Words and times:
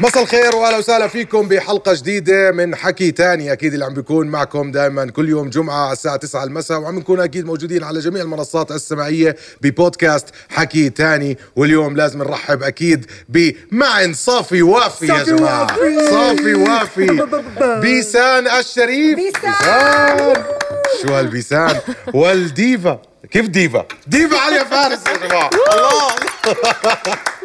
مساء 0.00 0.22
الخير 0.22 0.56
وأهلا 0.56 0.76
وسهلا 0.78 1.08
فيكم 1.08 1.48
بحلقة 1.48 1.94
جديدة 1.94 2.50
من 2.50 2.76
حكي 2.76 3.10
تاني. 3.10 3.52
أكيد 3.52 3.72
اللي 3.72 3.84
عم 3.84 3.94
بيكون 3.94 4.26
معكم 4.26 4.70
دائما 4.72 5.10
كل 5.10 5.28
يوم 5.28 5.50
جمعة 5.50 5.84
على 5.84 5.92
الساعة 5.92 6.16
9 6.16 6.44
المساء 6.44 6.78
وعم 6.80 6.98
نكون 6.98 7.20
أكيد 7.20 7.46
موجودين 7.46 7.84
على 7.84 8.00
جميع 8.00 8.22
المنصات 8.22 8.70
السمعيه 8.70 9.36
ببودكاست 9.60 10.26
حكي 10.48 10.90
تاني. 10.90 11.38
واليوم 11.56 11.96
لازم 11.96 12.18
نرحب 12.18 12.62
أكيد 12.62 13.06
بمعن 13.28 14.14
صافي 14.14 14.62
وافي 14.62 15.06
يا 15.06 15.18
صافي 15.18 15.36
جماعة. 15.36 15.62
وافي. 15.78 16.10
صافي 16.10 16.54
وافي. 16.54 17.26
بيسان 17.82 18.46
الشريف. 18.48 19.16
بيسان. 19.18 20.34
شو 21.02 21.14
هالبيسان؟ 21.14 21.80
والديفا. 22.14 23.00
كيف 23.30 23.48
ديفا؟ 23.48 23.86
ديفا 24.06 24.38
علي 24.38 24.64
فارس 24.64 25.00
يا 25.06 25.28
جماعة. 25.28 25.50
الله. 25.72 26.08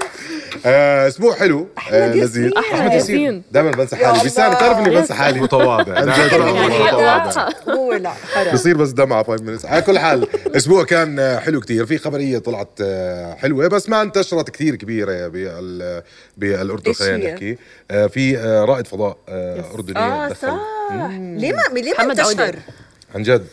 أسبوع 0.66 1.36
حلو. 1.36 1.68
آه، 1.92 2.14
لذيذ. 2.14 2.52
أحلى 2.58 2.96
ياسين. 2.96 3.44
دائما 3.52 3.72
بنسى 3.72 3.96
حالي. 3.96 4.24
بيسان 4.24 4.54
بتعرف 4.54 4.78
إني 4.78 4.90
بنسى 4.90 5.14
حالي. 5.14 5.40
متواضع. 5.42 5.96
عن 5.98 6.06
جد 6.06 6.30
دائماً 6.30 6.46
والله. 6.52 6.86
متواضع. 6.88 7.50
هو 7.70 7.94
لا 7.94 8.14
بصير 8.54 8.78
بس 8.78 8.90
دمعة 8.90 9.24
5 9.24 9.40
minutes. 9.42 9.66
على 9.66 9.82
كل 9.82 10.00
حال 10.00 10.28
أسبوع 10.58 10.84
كان 10.84 11.20
آه، 11.20 11.40
حلو 11.40 11.60
كتير. 11.60 11.86
في 11.86 11.98
خبرية 11.98 12.38
طلعت 12.38 12.70
آه، 12.82 13.34
حلوة 13.34 13.68
بس 13.68 13.90
ما 13.90 14.02
انتشرت 14.02 14.50
كتير 14.50 14.76
كبيرة 14.76 15.28
بال 15.28 16.02
بالأردن 16.38 16.94
خلينا؟ 16.94 17.34
نحكي. 17.34 17.58
آه، 17.92 18.08
في 18.08 18.38
آه، 18.38 18.66
رائد 18.66 18.88
فضاء 18.88 19.18
آه، 19.30 19.64
أردنية 19.74 20.00
آه 20.26 20.30
دخل. 20.30 20.48
صح. 20.48 20.60
ليه 21.20 21.54
ما 21.54 21.80
ليه 21.80 21.94
ما. 22.00 22.04
انتشر؟ 22.12 22.56
عن 23.16 23.24
جد. 23.24 23.46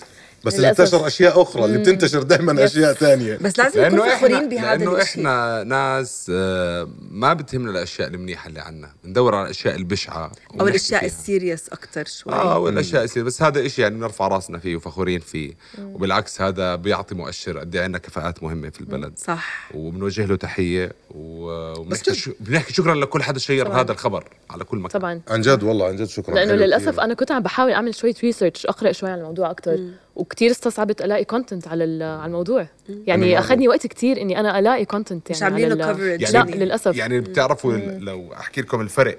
بس 0.44 0.54
اللي 0.54 0.66
للأسف. 0.66 0.80
انتشر 0.80 1.06
أشياء 1.06 1.42
أخرى 1.42 1.64
اللي 1.64 1.78
بتنتشر 1.78 2.22
دائما 2.22 2.64
أشياء 2.64 2.92
ثانية. 2.92 3.36
بس 3.40 3.58
لازم 3.58 3.80
نكون 3.80 3.98
لأنه 3.98 4.16
فخورين 4.16 4.48
بهذا 4.48 4.76
لأنه 4.76 4.92
الشيء. 4.92 5.02
إحنا 5.02 5.64
ناس 5.64 6.30
آه، 6.34 6.88
ما 7.10 7.34
بتهمنا 7.34 7.70
الأشياء 7.70 8.08
المنيحة 8.08 8.48
اللي 8.48 8.60
عنا. 8.60 8.90
بندور 9.04 9.34
على 9.34 9.44
الأشياء 9.44 9.76
البشعة 9.76 10.32
أو 10.60 10.68
الأشياء. 10.68 11.04
ال 11.06 11.14
serious 11.14 11.68
أكثر 11.68 12.04
شوي. 12.04 12.32
آه 12.32 12.58
والاشياء 12.58 13.04
السيئة 13.04 13.22
بس 13.24 13.42
هذا 13.42 13.66
إشي 13.66 13.82
يعني 13.82 13.94
بنرفع 13.94 14.28
راسنا 14.28 14.58
فيه 14.58 14.76
وفخورين 14.76 15.20
فيه. 15.20 15.52
وبالعكس 15.82 16.40
هذا 16.40 16.74
بيعطي 16.74 17.14
مؤشر 17.14 17.58
قد 17.58 17.76
إيه 17.76 17.82
عندنا 17.82 17.98
كفاءات 17.98 18.42
مهمة 18.42 18.70
في 18.70 18.80
البلد. 18.80 19.12
صح. 19.18 19.70
وبنوجه 19.74 20.24
له 20.26 20.36
تحية 20.36 20.92
و- 21.10 21.72
وبنحكي. 21.80 22.14
شو 22.14 22.32
بنحكي 22.40 22.72
شكرا 22.72 22.94
لكل 22.94 23.22
حدا 23.22 23.38
share 23.38 23.66
طبعاً. 23.66 23.80
هذا 23.80 23.92
الخبر 23.92 24.24
على 24.50 24.64
كل 24.64 24.78
مكان. 24.78 25.00
طبعا. 25.00 25.20
عن 25.28 25.40
جد 25.40 25.62
والله 25.62 25.86
عن 25.86 25.96
جد 25.96 26.04
شكرا. 26.04 26.34
لأنه 26.34 26.52
للاسف 26.52 26.88
كتير. 26.88 27.02
أنا 27.02 27.14
كنت 27.14 27.30
عم 27.32 27.42
بحاول 27.42 27.72
أعمل 27.72 27.94
شوية 27.94 28.14
research 28.24 28.66
أقرأ 28.66 28.92
شوي 28.92 29.10
عن 29.10 29.18
الموضوع 29.18 29.50
أكثر 29.50 29.78
وكتير 30.20 30.50
استصعبت 30.50 31.02
ألاقي 31.02 31.24
content 31.24 31.68
على 31.68 31.84
ال- 31.84 32.02
على 32.02 32.26
الموضوع. 32.26 32.66
يعني 33.06 33.38
أخذني 33.38 33.68
وقت 33.68 33.86
كتير 33.86 34.20
إني 34.20 34.40
أنا 34.40 34.58
ألاقي 34.58 34.84
content 34.84 35.30
يعني 35.30 35.36
مش 35.38 35.42
عاملين 35.42 35.68
له 35.72 35.92
coverage. 35.94 36.32
لا 36.32 36.38
يعني. 36.38 36.52
للأسف. 36.52 36.96
يعني 36.96 37.20
بتعرفوا 37.20 37.72
لو 37.76 38.32
أحكي 38.32 38.60
لكم 38.60 38.80
الفرق 38.80 39.18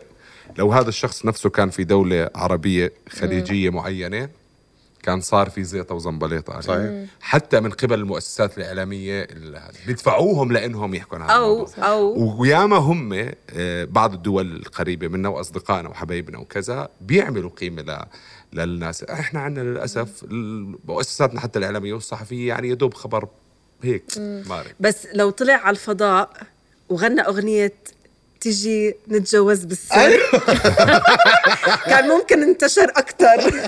لو 0.58 0.71
هذا 0.71 0.89
الشخص 0.89 1.25
نفسه 1.25 1.49
كان 1.49 1.69
في 1.69 1.83
دولة 1.83 2.30
عربية 2.35 2.93
خليجية 3.09 3.69
معينة 3.69 4.30
كان 5.03 5.21
صار 5.21 5.49
في 5.49 5.63
زيطة 5.63 5.95
وزنبليطة 5.95 6.53
عليه. 6.53 6.61
صحيح. 6.61 7.05
حتى 7.21 7.59
من 7.59 7.69
قبل 7.69 7.94
المؤسسات 7.99 8.57
الإعلامية 8.57 9.21
ال- 9.23 9.55
هذا. 9.55 9.71
بيدفعوهم 9.88 10.52
لأنهم 10.52 10.95
يحكوا 10.95 11.17
عن 11.17 11.23
هذا 11.23 11.33
أو 11.33 11.53
الموضوع. 11.53 11.88
أو 11.88 12.41
وياما 12.41 12.77
هم 12.77 13.30
آه، 13.49 13.85
بعض 13.85 14.13
الدول 14.13 14.55
القريبة 14.55 15.08
منا 15.08 15.30
وأصدقائنا 15.30 15.89
وحبايبنا 15.89 16.38
وكذا 16.38 16.89
بيعملوا 17.02 17.49
قيمة 17.49 17.81
ل 17.81 18.05
للناس 18.53 19.03
إحنا 19.03 19.39
عندنا 19.39 19.63
للأسف 19.63 20.25
مؤسساتنا 20.88 21.39
حتى 21.39 21.59
الإعلامية 21.59 21.93
والصحفية 21.93 22.47
يعني 22.47 22.69
يدوب 22.69 22.93
خبر 22.93 23.27
هيك 23.83 24.03
مارق 24.47 24.71
بس 24.80 25.08
لو 25.14 25.30
طلع 25.30 25.53
على 25.53 25.70
الفضاء 25.70 26.30
وغنى 26.89 27.21
أغنية 27.21 27.73
تيجي 28.41 28.95
نتجوز 29.11 29.63
بالسر. 29.63 30.19
كان 31.89 32.07
ممكن 32.07 32.43
انتشر 32.43 32.83
أكثر 32.95 33.61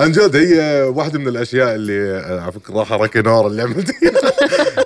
عن 0.00 0.12
جد 0.12 0.36
هي 0.36 0.82
واحدة 0.82 1.18
من 1.18 1.28
الأشياء 1.28 1.74
اللي 1.74 2.10
آه، 2.10 2.40
على 2.40 2.52
فكرة 2.52 2.74
راح 2.74 2.92
راكي 2.92 3.20
نار 3.22 3.46
اللي 3.46 3.62
عملتيها. 3.62 4.12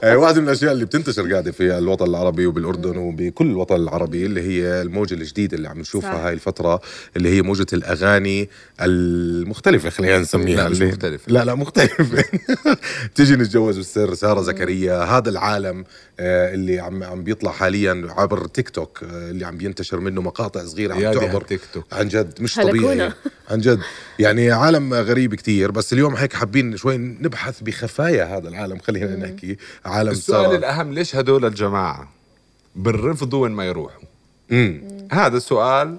واحدة 0.23 0.41
من 0.41 0.49
الأشياء 0.49 0.73
اللي 0.73 0.85
بتنتشر 0.85 1.33
قاعدة 1.33 1.53
في 1.53 1.79
الوطن 1.79 2.07
العربي 2.07 2.47
وبالأردن 2.47 2.97
وبكل 2.97 3.47
الوطن 3.47 3.77
العربي 3.77 4.27
اللي 4.27 4.41
هي 4.43 4.83
الموجة 4.83 5.15
الجديدة 5.15 5.57
اللي 5.57 5.69
عم 5.69 5.79
نشوفها. 5.81 6.27
هاي 6.27 6.33
الفترة 6.33 6.81
اللي 7.17 7.37
هي 7.37 7.43
موجة 7.43 7.67
الأغاني 7.73 8.49
المختلفة 8.81 9.91
خلينا 9.91 10.19
نسميها. 10.19 10.57
لا، 10.57 10.69
مش 10.69 10.81
مختلفة. 10.81 11.33
لا 11.33 11.45
لا 11.45 11.55
مختلفة. 11.55 12.25
تيجي 13.15 13.37
نتجوز 13.37 13.77
بالسر 13.77 14.15
سارة 14.15 14.43
زكريا 14.43 15.03
هذا 15.03 15.31
العالم 15.31 15.85
آه، 16.21 16.55
اللي 16.55 16.81
عم 16.81 17.03
عم 17.03 17.25
بيطلع 17.25 17.51
حاليا 17.53 18.07
عبر 18.11 18.47
تيك 18.47 18.69
توك. 18.69 19.04
اللي 19.05 19.47
عم 19.47 19.57
بينتشر 19.57 20.01
منه 20.01 20.23
مقاطع 20.23 20.65
صغيرة 20.65 20.95
يا 20.95 21.09
عم 21.09 21.15
تعبر 21.15 21.37
هالتيك 21.37 21.61
توك. 21.75 21.85
عن 21.93 22.09
جد 22.09 22.43
مش. 22.43 22.55
طبيعي. 22.55 23.13
عن 23.51 23.59
جد. 23.61 23.81
يعني 24.19 24.51
عالم 24.51 24.95
غريب 24.95 25.35
كتير 25.35 25.71
بس 25.71 25.93
اليوم 25.93 26.15
هيك 26.15 26.33
حابين 26.33 26.77
شوي 26.77 26.97
نبحث 26.97 27.61
بخفايا 27.61 28.25
هذا 28.25 28.49
العالم 28.49 28.79
خلينا 28.79 29.17
نحكي 29.17 29.57
عالم 29.85 30.11
السؤال 30.11 30.45
سارة 30.45 30.57
الأهم 30.57 30.93
ليش 30.93 31.17
هدول 31.17 31.45
الجماعة 31.45 32.13
بالرفض 32.77 33.35
وين 33.35 33.53
ما 33.53 33.67
يروحوا؟ 33.67 34.03
مم. 34.51 34.83
هذا 35.13 35.37
السؤال 35.37 35.97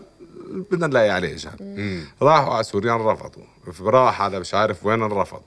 بدنا 0.72 0.88
نلاقي 0.88 1.10
عليه 1.10 1.36
إجابة. 1.36 2.04
راحوا 2.22 2.54
على 2.54 2.64
سوريا 2.64 2.96
رفضوا 2.96 3.44
راح 3.82 4.22
على 4.22 4.40
مش 4.40 4.54
عارف 4.54 4.86
وين 4.86 5.02
رفض 5.02 5.42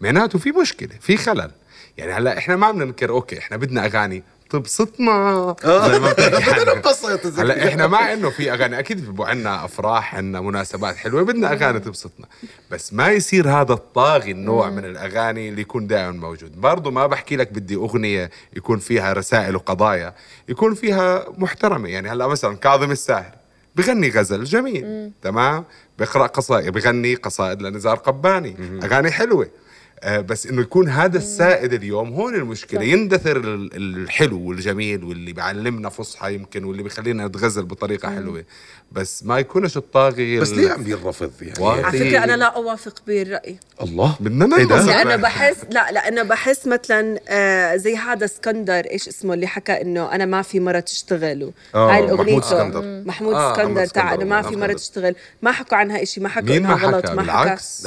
معناته 0.00 0.38
في 0.38 0.50
مشكلة 0.50 0.94
في 1.00 1.16
خلل. 1.16 1.50
يعني 1.98 2.12
هلا 2.12 2.38
إحنا 2.38 2.56
ما 2.56 2.70
بدنا 2.70 2.84
ننكر 2.84 3.10
أوكي 3.10 3.38
إحنا 3.38 3.56
بدنا 3.56 3.84
أغاني. 3.84 4.22
تبسطنا 4.50 5.56
زي 5.64 5.98
ما 5.98 6.12
بتحكي. 6.12 6.60
عنها. 6.60 6.74
نبسط 6.74 7.26
زي 7.26 7.42
هلا. 7.42 7.68
إحنا 7.68 7.86
مع 7.86 8.12
انه 8.12 8.30
في 8.30 8.52
أغاني. 8.52 8.78
أكيد 8.78 9.06
بيبقوا 9.06 9.26
عندنا 9.26 9.64
أفراح 9.64 10.14
عندنا 10.14 10.40
مناسبات 10.40 10.96
حلوة 10.96 11.22
بدنا 11.22 11.52
أغاني 11.52 11.80
تبسطنا. 11.80 12.26
بس 12.70 12.92
ما 12.92 13.08
يصير 13.08 13.48
هذا 13.48 13.72
الطاغي 13.72 14.30
النوع 14.30 14.70
من 14.70 14.84
الأغاني 14.84 15.48
اللي 15.48 15.60
يكون 15.60 15.86
دائما 15.86 16.10
موجود. 16.10 16.60
برضه 16.60 16.90
ما 16.90 17.06
بحكي 17.06 17.36
لك 17.36 17.52
بدي 17.52 17.74
أغنية 17.74 18.30
يكون 18.56 18.78
فيها 18.78 19.12
رسائل 19.12 19.56
وقضايا 19.56 20.14
يكون 20.48 20.74
فيها 20.74 21.24
محترمة. 21.38 21.88
يعني 21.88 22.08
هلأ 22.08 22.26
مثلا 22.26 22.56
كاظم 22.56 22.90
الساهر 22.90 23.34
بغني 23.76 24.10
غزل 24.10 24.44
جميل. 24.44 25.10
تمام؟ 25.22 25.64
بيقرأ 25.98 26.26
قصائد 26.26 26.72
بغني 26.72 27.14
قصائد 27.14 27.62
لنزار 27.62 27.96
قباني. 27.96 28.80
أغاني 28.82 29.10
حلوة. 29.10 29.44
آه، 29.44 29.65
بس 30.06 30.46
إنه 30.46 30.60
يكون 30.62 30.88
هذا 30.88 31.18
السائد 31.18 31.72
اليوم 31.72 32.12
هون 32.12 32.34
المشكلة. 32.34 32.82
يندثر 32.82 33.36
ال- 33.36 33.70
الحلو 34.02 34.40
والجميل 34.48 35.04
واللي 35.04 35.32
بيعلمنا 35.32 35.88
فصحى 35.88 36.34
يمكن 36.34 36.64
واللي 36.64 36.82
بيخلينا 36.82 37.26
نتغزل 37.26 37.64
بطريقة 37.64 38.08
حلوة. 38.14 38.44
بس 38.92 39.24
ما 39.24 39.38
يكونش 39.38 39.76
الطاغي 39.76 40.40
بس 40.40 40.50
ليه 40.52 40.70
عم 40.72 40.82
بيرفض 40.82 41.30
يعني. 41.42 41.82
على 41.84 41.98
فكرة 41.98 42.24
أنا 42.24 42.36
لا 42.36 42.44
أوافق 42.56 43.02
بالراي 43.06 43.56
الله. 43.82 44.16
بدنا 44.20 44.56
إيه؟ 44.56 44.62
ننبسط 44.62 44.86
لأنه 44.88 45.16
بحس 45.16 45.56
لا 45.70 45.92
لأنه 45.92 46.22
بحس 46.22 46.66
مثلا 46.66 47.18
آه 47.28 47.76
زي 47.76 47.96
هذا 47.96 48.24
اسكندر 48.24 48.74
إيش 48.90 49.08
اسمه 49.08 49.34
اللي 49.34 49.46
حكى 49.46 49.72
إنه 49.82 50.12
أنا 50.12 50.24
ما 50.24 50.42
في 50.42 50.60
مرة 50.60 50.80
تشتغل 50.80 51.52
آه، 51.74 51.90
هاي 51.92 52.02
محمود 52.02 52.20
الأغنية. 52.20 52.38
اسكندر. 52.38 53.02
محمود 53.06 53.34
آه، 53.34 53.52
اسكندر 53.52 53.70
محمود 53.72 53.86
تاع 53.88 54.14
إنه 54.14 54.24
ما 54.24 54.42
في 54.42 54.48
محمود 54.48 54.60
مرة. 54.62 54.72
تشتغل. 54.72 55.14
ما 55.42 55.52
حكوا 55.52 55.76
عنها 55.76 56.04
شيء 56.04 56.22
ما 56.22 56.28
حكوا 56.28 56.56
إنها 56.56 56.74
ما 56.76 56.82
غلط 56.82 57.10
ما 57.10 57.22
حكى. 57.32 57.54
بس. 57.54 57.86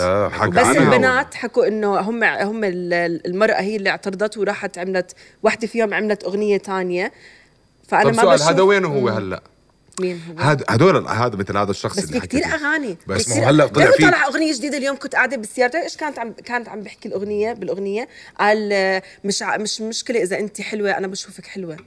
البنات 0.77 1.33
حكوا 1.33 1.67
إنه 1.67 1.99
هم 2.09 2.23
هم 2.23 2.63
ال- 2.63 3.25
المرأة 3.27 3.61
هي 3.61 3.75
اللي 3.75 3.89
اعترضت 3.89 4.37
وراحت 4.37 4.77
عملت 4.77 5.11
واحدة 5.43 5.67
فيهم 5.67 5.93
عملت 5.93 6.23
أغنية 6.23 6.57
تانية. 6.57 7.11
فأنا 7.87 8.03
طب 8.03 8.15
ما 8.15 8.21
سؤال 8.37 8.41
هذا 8.41 8.61
وينه 8.61 8.87
هو 8.87 9.09
هلا؟ 9.09 9.41
مين 9.99 10.21
هو؟ 10.29 10.37
هذا 10.43 10.65
هدول 10.69 11.07
هذا 11.07 11.35
مثل 11.35 11.57
هذا 11.57 11.71
الشخص 11.71 11.97
بس 11.97 12.03
اللي 12.03 12.21
في 12.21 12.27
كثير 12.27 12.45
أغاني 12.45 12.97
بس 13.07 13.29
ما 13.29 13.35
هو 13.43 13.43
هلأ 13.47 13.67
طلع 13.67 13.91
في- 13.91 14.03
طلع 14.03 14.25
أغنية 14.27 14.53
جديدة 14.53 14.77
اليوم 14.77 14.95
كنت 14.95 15.15
قاعدة 15.15 15.37
بالسيارة 15.37 15.81
إيش 15.83 15.97
كانت 15.97 16.19
عم 16.19 16.31
كانت 16.45 16.69
عم 16.69 16.81
بحكي 16.81 17.07
الأغنية 17.07 17.53
بالأغنية؟ 17.53 18.07
قال 18.39 18.69
مش 19.23 19.43
مش 19.43 19.81
مشكلة 19.81 20.23
إذا 20.23 20.39
أنت 20.39 20.61
حلوة 20.61 20.91
أنا 20.97 21.07
بشوفك 21.07 21.45
حلوة. 21.45 21.77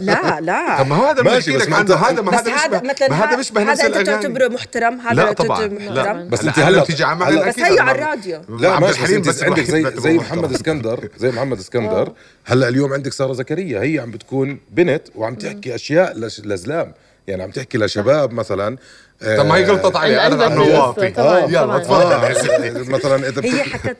لا 0.00 0.40
لا. 0.40 0.82
طب 0.82 0.86
ما 0.86 0.96
هو 0.96 1.04
هذا 1.06 1.22
ماشي، 1.22 1.56
بس 1.56 1.68
ما 1.68 1.80
هذا 1.80 2.20
ما 2.20 2.40
هذا 2.40 2.52
هذا 2.54 2.82
مثلا 2.82 3.08
ما 3.10 3.24
هذا 3.24 3.36
نفس 3.36 3.52
هذا 3.58 3.86
أنت 3.86 4.06
تعتبره 4.06 4.48
محترم 4.48 5.00
هذا 5.00 5.14
لا 5.14 5.24
تعتبره 5.24 5.46
طبعا. 5.46 5.66
محترم. 5.66 6.18
لا 6.18 6.28
بس 6.28 6.40
هلا 6.40 6.48
أنت 6.48 6.58
هلا 6.58 6.82
بتيجي 6.82 7.04
على 7.04 7.18
محل 7.18 7.48
بس 7.48 7.58
هيو 7.58 7.82
على 7.82 7.98
الراديو. 7.98 8.42
لا 8.48 8.72
عبد 8.72 8.84
ماشي 8.84 9.00
الحليم 9.00 9.20
بس 9.20 9.28
بس 9.28 9.42
أنت 9.42 9.58
عندك 9.58 9.70
زي 9.70 10.00
زي. 10.00 10.14
محمد 10.14 10.52
اسكندر 10.52 11.08
زي 11.18 11.30
محمد 11.30 11.58
اسكندر. 11.58 12.12
هلا 12.44 12.68
اليوم 12.68 12.92
عندك 12.92 13.12
سارة 13.12 13.32
زكريا 13.32 13.80
هي 13.82 13.98
عم 13.98 14.10
بتكون 14.10 14.60
بنت 14.70 15.02
وعم 15.14 15.34
تحكي 15.34 15.74
أشياء 15.74 16.18
لزلام. 16.18 16.94
يعني 17.26 17.42
عم 17.42 17.50
تحكي 17.50 17.78
لشباب 17.78 18.32
مثلا 18.32 18.68
آه، 18.68 18.78
طب 19.20 19.46
ما 19.46 19.54
هي 19.56 19.64
غلطت 19.64 19.96
عليه 19.96 20.26
أنا 20.26 20.46
انه 20.46 20.62
واطي. 20.62 21.10
طبعاً، 21.10 21.38
يلا. 21.38 21.78
تفضل. 21.78 22.12
آه 22.12 22.84
مثلا 22.88 23.28
إذا 23.28 23.44
هي 23.44 23.62
حكت 23.62 23.96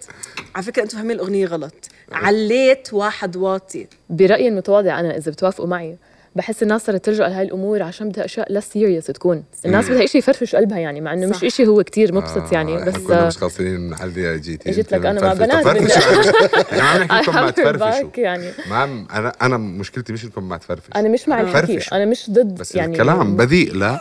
على 0.55 0.65
فكرة 0.65 0.83
أنتم 0.83 0.97
فاهمين 0.97 1.17
الأغنية 1.17 1.47
غلط. 1.47 1.75
عليت 2.13 2.89
واحد 2.93 3.37
واطي. 3.37 3.87
برأيي 4.11 4.49
المتواضع 4.49 5.01
أنا 5.01 5.17
إذا 5.17 5.31
بتوافقوا 5.31 5.67
معي 5.67 5.97
بحس 6.37 6.63
الناس 6.63 6.87
صارت 6.87 7.05
تلجأ 7.05 7.29
لهي 7.29 7.43
الأمور 7.43 7.83
عشان 7.83 8.09
بدها 8.09 8.25
أشياء 8.25 8.53
لا 8.53 8.61
سيريس 8.61 9.07
تكون. 9.07 9.45
الناس 9.67 9.91
بدها 9.91 10.07
شيء 10.07 10.19
يفرفش 10.19 10.57
قلبها 10.57 10.79
يعني 10.79 11.01
مع 11.01 11.13
إنه. 11.13 11.27
مش 11.27 11.55
شيء 11.55 11.67
هو 11.67 11.83
كتير 11.83 12.15
مبسط 12.15 12.53
يعني 12.53 12.79
إحنا 12.79 12.91
بس 12.91 12.97
كنا 12.97 13.27
مش 13.27 13.39
خاصين 13.39 13.81
من 13.81 13.95
علي 13.95 14.39
جيتي 14.39 14.71
جيت 14.71 14.93
لك 14.93 15.07
أنا 15.07 15.21
مع. 15.21 15.35
بنات. 15.35 15.67
إحنا 15.67 17.41
ما 17.41 17.51
your 17.51 17.55
تفرفشوا 17.55 18.11
يعني. 18.17 18.51
ما 18.71 18.85
أنا 19.13 19.33
أنا 19.43 19.57
مشكلتي 19.57 20.13
مش 20.13 20.25
انكم 20.25 20.49
ما 20.49 20.57
تفرفشوا 20.57 20.97
أنا 20.97 21.09
مش 21.09 21.29
مع 21.29 21.41
الحكي. 21.41 21.81
أنا 21.93 22.05
مش 22.05 22.31
ضد 22.31 22.55
بس 22.55 22.75
يعني. 22.75 22.93
الكلام 22.93 23.37
بذيء 23.37 23.75
لا. 23.75 24.01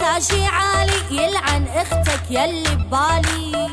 مزاجي 0.00 0.42
عالي 0.44 0.92
يلعن 1.10 1.64
أختك 1.74 2.30
يلي 2.30 2.74
ببالي 2.74 3.68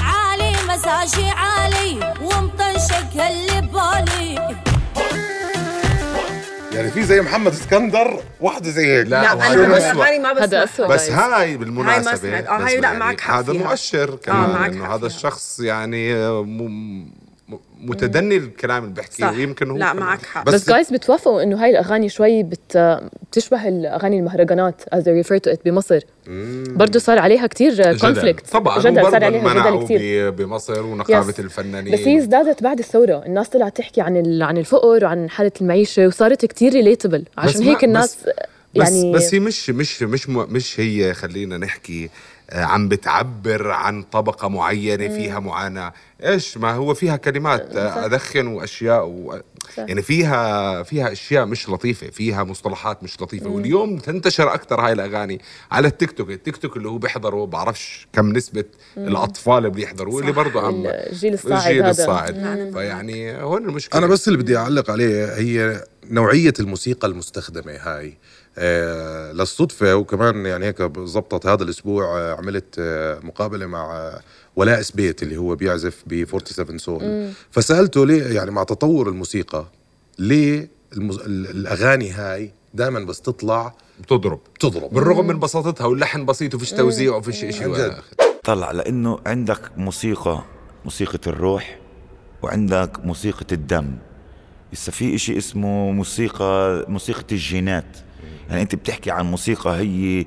عالي 0.00 0.52
مزاجي 0.68 1.30
عالي 1.30 2.14
ومطنشك 2.22 3.06
يلي 3.14 3.60
ببالي 3.60 4.34
يعني 6.72 6.90
في 6.90 7.02
زي 7.02 7.20
محمد 7.20 7.52
اسكندر 7.52 8.20
واحدة 8.40 8.70
زي 8.70 8.98
هيك 8.98 9.06
لا، 9.06 9.22
لا 9.22 9.32
أنا 9.32 9.68
ما 9.68 9.76
بسمع 9.76 10.42
هذا 10.42 10.64
أسوأ. 10.64 10.86
بس. 10.86 11.10
هاي 11.10 11.56
بالمناسبة 11.56 12.14
سمعت. 12.16 12.46
آه، 12.46 12.56
هاي 12.66 12.80
لا، 12.80 12.92
معك 12.92 13.20
حق 13.20 13.34
هذا. 13.34 13.52
مؤشر 13.52 14.16
كمان 14.16 14.50
معك 14.50 14.70
إنه 14.70 14.94
هذا. 14.94 15.06
الشخص 15.06 15.60
يعني 15.60 16.14
آه، 16.14 16.42
متدني 17.82 18.36
الكلام 18.36 18.82
اللي 18.84 18.94
بيحكيه 18.94 19.24
صح. 19.26 19.30
ويمكن 19.32 19.70
هو 19.70 19.76
لا. 19.76 19.92
معك 19.92 20.22
حق. 20.26 20.44
بس 20.46 20.68
جايز 20.70 20.90
بتوافقوا 20.92 21.42
إنه 21.42 21.64
هاي 21.64 21.70
الأغاني 21.70 22.08
شوي 22.08 22.42
بت 22.42 22.76
بتشبه 23.30 23.68
الأغاني 23.68 24.18
المهرجانات 24.18 24.82
as 24.94 24.98
they 24.98 25.24
refer 25.24 25.38
to 25.48 25.54
it 25.54 25.58
بمصر؟ 25.64 26.00
برضه 26.76 26.98
صار 26.98 27.18
عليها 27.18 27.46
كتير 27.46 27.72
جدل. 27.74 28.00
conflict 28.00 28.50
طبعا 28.50 28.78
جدل 28.78 29.02
صار 29.10 29.24
عليها 29.24 29.70
جدل 29.70 29.84
كتير. 29.84 30.30
ب- 30.30 30.36
بمصر 30.36 30.82
ونقابة 30.82 31.32
Yes. 31.32 31.38
الفنانين. 31.40 31.92
بس 31.94 32.00
هي 32.00 32.18
ازدادت 32.18 32.62
بعد 32.62 32.78
الثورة. 32.78 33.22
الناس 33.26 33.48
طلعت 33.48 33.76
تحكي 33.76 34.00
عن 34.00 34.16
ال- 34.16 34.42
عن 34.42 34.58
الفقر 34.58 35.04
وعن 35.04 35.30
حالة 35.30 35.52
المعيشة 35.60 36.06
وصارت 36.06 36.44
كتير 36.46 36.72
relatable 36.72 37.24
عشان 37.38 37.62
هيك 37.62 37.84
الناس 37.84 38.16
بس 38.24 38.30
يعني 38.74 39.12
بس 39.12 39.34
هي 39.34 39.40
مش 39.40 39.70
مش 39.70 40.02
مش 40.02 40.28
مش 40.28 40.80
هي 40.80 41.14
خلينا 41.14 41.58
نحكي 41.58 42.04
آه، 42.04 42.08
عم 42.52 42.88
بتعبر 42.88 43.70
عن 43.70 44.02
طبقة 44.02 44.48
معينة 44.48 45.08
فيها 45.08 45.38
معاناة. 45.38 45.92
إيش؟ 46.24 46.58
ما 46.58 46.72
هو 46.72 46.94
فيها 46.94 47.16
كلمات 47.16 47.76
أدخن 47.76 48.46
وأشياء 48.46 49.06
و... 49.06 49.40
يعني 49.78 50.02
فيها 50.02 50.82
فيها 50.82 51.12
أشياء 51.12 51.46
مش 51.46 51.68
لطيفة 51.68 52.10
فيها 52.10 52.44
مصطلحات 52.44 53.02
مش 53.02 53.22
لطيفة. 53.22 53.50
واليوم 53.50 53.98
تنتشر 53.98 54.54
أكثر 54.54 54.80
هاي 54.80 54.92
الأغاني 54.92 55.40
على 55.72 55.88
التيك 55.88 56.12
توك. 56.12 56.30
التيك 56.30 56.56
توك 56.56 56.76
اللي 56.76 56.88
هو 56.88 56.98
بيحضروا 56.98 57.46
بعرفش 57.46 58.08
كم 58.12 58.32
نسبة 58.32 58.64
الأطفال 58.96 59.58
اللي 59.58 59.70
بيحضروا 59.70 60.20
اللي 60.20 60.32
برضه 60.32 60.66
عم 60.66 60.86
الجيل 60.86 61.34
الصاعد 61.34 61.66
الجيل. 61.66 61.86
الصاعد. 61.86 62.70
فيعني 62.72 63.42
هون 63.42 63.68
المشكلة. 63.68 63.98
أنا 63.98 64.06
بس 64.06 64.28
اللي 64.28 64.38
بدي 64.38 64.56
أعلق 64.56 64.90
عليه 64.90 65.34
هي 65.34 65.84
نوعية 66.10 66.54
الموسيقى 66.60 67.08
المستخدمة 67.08 67.72
هاي. 67.72 68.18
آه 68.58 69.32
للصدفه 69.32 69.94
وكمان 69.96 70.46
يعني 70.46 70.64
هيك 70.66 70.82
زبطت 70.98 71.46
هذا 71.46 71.62
الأسبوع 71.62 72.04
آه 72.18 72.34
عملت 72.34 72.74
آه 72.78 73.18
مقابلة 73.22 73.66
مع 73.66 74.12
ولاء 74.56 74.82
سبيت 74.82 75.22
اللي 75.22 75.36
هو 75.36 75.54
بيعزف 75.56 76.02
ب 76.06 76.24
47 76.24 76.78
سول. 76.78 77.30
فسألته 77.50 78.06
ليه 78.06 78.26
يعني 78.26 78.50
مع 78.50 78.62
تطور 78.62 79.08
الموسيقى 79.08 79.66
ليه 80.18 80.68
المز... 80.96 81.18
ال- 81.18 81.50
الأغاني 81.50 82.10
هاي 82.10 82.52
دائما 82.74 83.00
بس 83.00 83.20
تطلع 83.20 83.74
بتضرب. 84.00 84.40
تضرب. 84.60 84.90
بالرغم 84.94 85.26
من 85.26 85.38
بساطتها 85.38 85.84
واللحن 85.86 86.24
بسيط 86.26 86.54
وفيش 86.54 86.70
توزيع 86.70 87.16
وفيش 87.16 87.36
شيء. 87.40 87.92
طلع 88.44 88.70
لأنه 88.72 89.18
عندك 89.26 89.60
موسيقى 89.76 90.42
موسيقى 90.84 91.18
الروح 91.26 91.78
وعندك 92.42 92.90
موسيقى 93.04 93.46
الدم. 93.52 93.90
لسه 94.72 94.92
في 94.92 95.14
إشي 95.14 95.38
اسمه 95.38 95.90
موسيقى 95.90 96.84
موسيقى 96.88 97.24
الجينات. 97.32 97.96
يعني 98.48 98.62
انت 98.62 98.74
بتحكي 98.74 99.10
عن 99.10 99.30
موسيقى 99.30 99.76
هي 99.76 100.26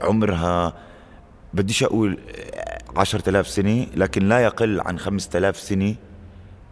عمرها 0.00 0.74
بديش 1.54 1.82
أقول 1.82 2.18
عشرة 2.96 3.28
آلاف 3.28 3.48
سنة 3.48 3.86
لكن 3.96 4.28
لا 4.28 4.40
يقل 4.40 4.80
عن 4.80 4.98
خمسة 4.98 5.38
آلاف 5.38 5.56
سنة 5.56 5.94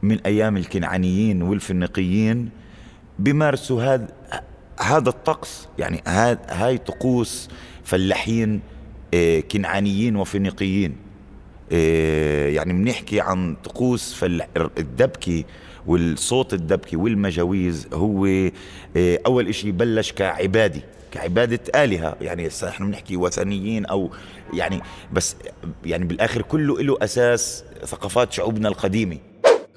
من 0.03 0.21
أيام 0.21 0.57
الكنعانيين 0.57 1.43
والفنيقيين 1.43 2.51
بيمارسوا 3.19 3.83
هذا 3.83 4.09
هذا 4.81 5.09
الطقس. 5.09 5.69
يعني 5.79 6.03
هاي 6.49 6.79
طقوس 6.79 7.49
فلاحين 7.85 8.61
آه، 9.15 9.41
كنعانيين 9.41 10.17
وفينيقيين 10.17 10.97
آه، 11.73 12.49
يعني 12.49 12.73
بنحكي 12.73 13.21
عن 13.21 13.57
طقوس 13.65 14.25
الدبكي 14.79 15.45
والصوت 15.87 16.55
الدبكي 16.55 16.97
والمجاويز 16.97 17.87
هو 17.93 18.27
آه، 18.97 19.19
أول 19.27 19.49
إشي 19.49 19.73
بلش 19.73 20.13
كعبادي 20.13 20.81
كعبادة 21.13 21.85
آلهة. 21.85 22.17
يعني 22.21 22.49
إحنا 22.65 22.87
بنحكي 22.87 23.17
وثنيين 23.17 23.87
أو 23.87 24.11
يعني 24.55 24.81
بس 25.13 25.37
يعني 25.85 26.05
بالآخر 26.05 26.43
كله 26.43 26.83
له 26.83 26.97
أساس 27.03 27.65
ثقافات 27.85 28.33
شعوبنا 28.33 28.69
القديمة. 28.69 29.19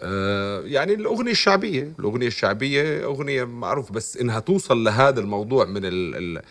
آه، 0.04 0.62
يعني 0.62 0.94
الأغنية 0.94 1.31
الشعبية 1.31 1.94
الأغنية 2.00 2.28
الشعبية 2.28 3.06
أغنية 3.06 3.44
معروف 3.44 3.92
بس 3.92 4.18
إنها 4.18 4.40
توصل 4.40 4.84
لهذا 4.84 5.19
الموضوع 5.19 5.66
من 5.66 5.81
ال 5.86 6.42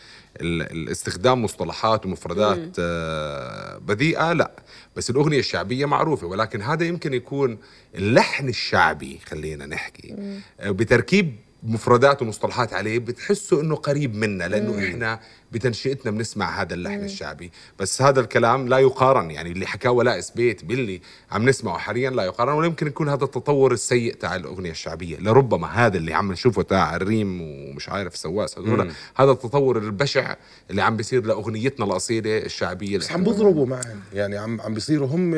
الاستخدام 0.40 1.42
مصطلحات 1.42 2.06
ومفردات 2.06 2.76
آه، 2.78 3.78
بذيئة 3.78 4.32
لا. 4.32 4.50
بس 4.96 5.10
الأغنية 5.10 5.38
الشعبية 5.38 5.86
معروفة 5.86 6.26
ولكن 6.26 6.62
هذا 6.62 6.84
يمكن 6.84 7.14
يكون 7.14 7.58
اللحن 7.94 8.48
الشعبي 8.48 9.20
خلينا 9.26 9.66
نحكي. 9.66 10.14
آه، 10.60 10.70
بتركيب 10.70 11.36
مفردات 11.64 12.22
ومصطلحات 12.22 12.72
عليه 12.74 12.98
بتحسوا 12.98 13.62
إنه 13.62 13.74
قريب 13.74 14.14
منا 14.14 14.48
لأنه 14.48 14.88
إحنا 14.88 15.20
بتنشئتنا 15.52 16.10
بنسمع 16.12 16.62
هذا 16.62 16.74
اللحن 16.74 17.04
الشعبي. 17.04 17.50
بس 17.78 18.02
هذا 18.02 18.20
الكلام 18.20 18.68
لا 18.68 18.78
يقارن 18.78 19.30
يعني 19.30 19.50
اللي 19.52 19.66
حكاه 19.66 19.90
ولاء 19.90 20.20
سبيت 20.20 20.64
باللي 20.64 21.00
عم 21.30 21.48
نسمعه 21.48 21.78
حاليا 21.78 22.10
لا 22.10 22.22
يقارن 22.22 22.52
ولا 22.52 22.66
يمكن 22.66 22.86
يكون 22.86 23.08
هذا 23.08 23.24
التطور 23.24 23.72
السيء 23.72 24.14
تاع 24.14 24.36
الأغنية 24.36 24.70
الشعبية. 24.70 25.16
لربما 25.16 25.66
هذا 25.66 25.96
اللي 25.96 26.14
عم 26.14 26.32
نشوفه 26.32 26.62
تاع 26.62 26.96
الريم 26.96 27.40
ومش 27.42 27.88
عارف 27.88 28.16
سواس 28.16 28.58
هذول 28.58 28.92
هذا 29.16 29.30
التطور 29.30 29.78
البشع 29.78 30.34
اللي 30.70 30.82
عم 30.82 30.96
بيصير 30.96 31.24
لأغنيتنا 31.26 31.86
الأصيلة 31.86 32.38
الشعبية. 32.38 32.98
بس 32.98 33.12
عم 33.12 33.24
بيضربوا 33.24 33.66
معهم 33.66 34.00
يعني 34.12 34.36
عم 34.36 34.60
عم 34.60 34.74
بيصيروا 34.74 35.08
هم 35.08 35.34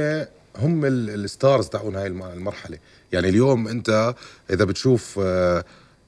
هم 0.59 0.85
ال- 0.85 1.25
ال 1.25 1.32
stars 1.32 1.67
تاعون 1.69 1.97
هاي 1.97 2.07
الم- 2.07 2.23
المرحلة. 2.23 2.79
يعني 3.13 3.29
اليوم 3.29 3.69
أنت 3.69 4.15
إذا 4.51 4.65
بتشوف 4.65 5.19
آه، 5.23 5.65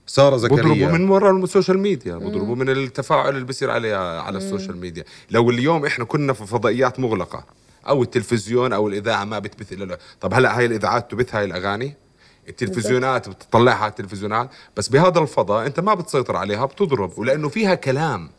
سارة 0.08 0.36
بضربوا 0.36 0.58
زكريا 0.58 0.88
من 0.88 1.08
وراء 1.10 1.36
ال 1.36 1.42
social 1.42 1.78
media 1.78 2.14
بضربوا 2.14 2.56
من 2.56 2.70
التفاعل 2.70 3.34
اللي 3.34 3.44
بيصير 3.44 3.70
عليها 3.70 4.20
على 4.20 4.38
ال 4.38 4.44
social 4.44 4.76
media. 4.76 5.04
لو 5.30 5.50
اليوم 5.50 5.86
إحنا 5.86 6.04
كنا 6.04 6.32
في 6.32 6.46
فضائيات 6.46 7.00
مغلقة 7.00 7.44
أو 7.88 8.02
التلفزيون 8.02 8.72
أو 8.72 8.88
الإذاعة 8.88 9.24
ما 9.24 9.38
بتبث 9.38 9.72
إلا 9.72 9.98
طب 10.20 10.34
هلا 10.34 10.58
هاي 10.58 10.66
الإذاعات 10.66 11.10
تبث 11.10 11.34
هاي 11.34 11.44
الأغاني؟ 11.44 11.94
التلفزيونات 12.48 13.28
بتطلعها 13.28 13.76
على 13.76 13.90
التلفزيونات. 13.90 14.50
بس 14.76 14.88
بهذا 14.88 15.20
الفضاء 15.20 15.66
أنت 15.66 15.80
ما 15.80 15.94
بتسيطر 15.94 16.36
عليها 16.36 16.64
بتضرب. 16.64 17.18
ولأنه 17.18 17.48
فيها 17.48 17.74
كلام. 17.74 18.30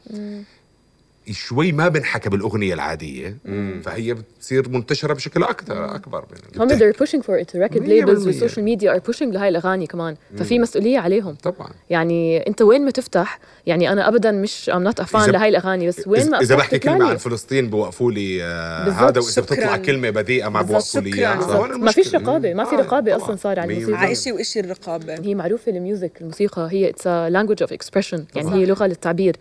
شوي 1.33 1.71
ما 1.71 1.87
بنحكى 1.87 2.29
بالأغنية 2.29 2.73
العادية 2.73 3.37
فهي 3.83 4.13
بتصير 4.13 4.69
منتشرة 4.69 5.13
بشكل 5.13 5.43
أكثر 5.43 5.95
أكبر 5.95 6.25
من 6.55 6.61
هم 6.61 6.69
they're 6.69 6.95
pushing 6.95 7.21
for 7.21 7.43
it 7.43 7.59
record 7.59 7.83
labels. 7.83 8.25
وال 8.25 8.35
social 8.35 8.65
media 8.65 8.93
are 8.99 9.11
pushing 9.13 9.21
لهاي 9.23 9.49
الأغاني 9.49 9.87
كمان. 9.87 10.15
ففي 10.37 10.59
مسؤولية 10.59 10.99
عليهم. 10.99 11.33
طبعا. 11.43 11.69
يعني 11.89 12.47
أنت 12.47 12.61
وين 12.61 12.85
ما 12.85 12.91
تفتح 12.91 13.39
يعني 13.65 13.91
أنا 13.91 14.07
ابدا 14.07 14.31
مش 14.31 14.69
a 14.73 14.73
fan 14.73 15.05
إذا- 15.05 15.29
لهاي 15.29 15.49
الأغاني 15.49 15.87
بس 15.87 16.07
وين 16.07 16.29
ما 16.29 16.39
إذا 16.41 16.55
بحكي 16.55 16.79
كلمة. 16.79 17.09
عن 17.09 17.17
فلسطين 17.17 17.69
بوقفوا 17.69 18.11
لي 18.11 18.43
آه 18.43 18.89
هذا 18.89 19.19
وإذا. 19.21 19.41
بتطلع 19.41 19.77
كلمة 19.77 20.09
بذيئة 20.09 20.49
ما 20.49 20.61
بوقفوا 20.61 21.01
لي. 21.01 21.13
إياها. 21.19 21.67
ما 21.77 21.91
فيش. 21.91 22.15
رقابة 22.15 22.53
ما 22.53 22.63
في 22.65 22.75
آه، 22.75 22.79
رقابة. 22.79 23.15
أصلا 23.15 23.35
صار 23.35 23.59
على 23.59 23.73
الموسيقى. 23.73 23.97
على 23.99 24.15
شيء 24.15 24.33
وإشي 24.33 24.59
الرقابة؟ 24.59 25.13
هي 25.13 25.35
معروفة 25.35 25.71
ال 25.71 25.78
music 25.78 26.11
الموسيقى 26.21 26.67
هي 26.71 26.89
it's 26.89 27.07
language 27.07 27.57
of 27.61 27.73
expression 27.73 28.25
يعني 28.35 28.53
هي 28.53 28.65
لغة 28.65 28.85
للتعبير. 28.87 29.35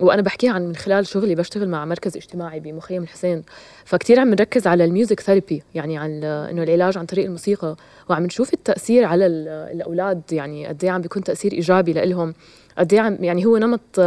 وأنا 0.00 0.22
بحكيها 0.46 0.54
عن 0.54 0.68
من 0.68 0.76
خلال 0.76 1.06
شغلي 1.06 1.34
بشتغل 1.34 1.68
مع 1.68 1.84
مركز 1.84 2.16
اجتماعي 2.16 2.60
بمخيم 2.60 3.02
الحسين 3.02 3.42
فكتير 3.84 4.20
عم 4.20 4.30
نركز 4.30 4.66
على 4.66 4.84
ال 4.84 4.90
music 4.90 5.20
therapy 5.20 5.62
يعني 5.74 5.98
عن 5.98 6.24
إنه 6.24 6.62
العلاج 6.62 6.98
عن 6.98 7.06
طريق 7.06 7.24
الموسيقى 7.24 7.76
وعم 8.10 8.24
نشوف 8.24 8.52
التأثير 8.52 9.04
على 9.04 9.26
ال- 9.26 9.48
الأولاد 9.48 10.22
يعني 10.32 10.66
قد 10.66 10.84
إيه 10.84 10.90
عم 10.90 11.00
بيكون 11.00 11.22
تأثير 11.24 11.52
إيجابي 11.52 11.92
لإلهم. 11.92 12.34
قد 12.78 12.94
عم 12.94 13.16
يعني 13.20 13.44
هو 13.44 13.58
نمط 13.58 13.98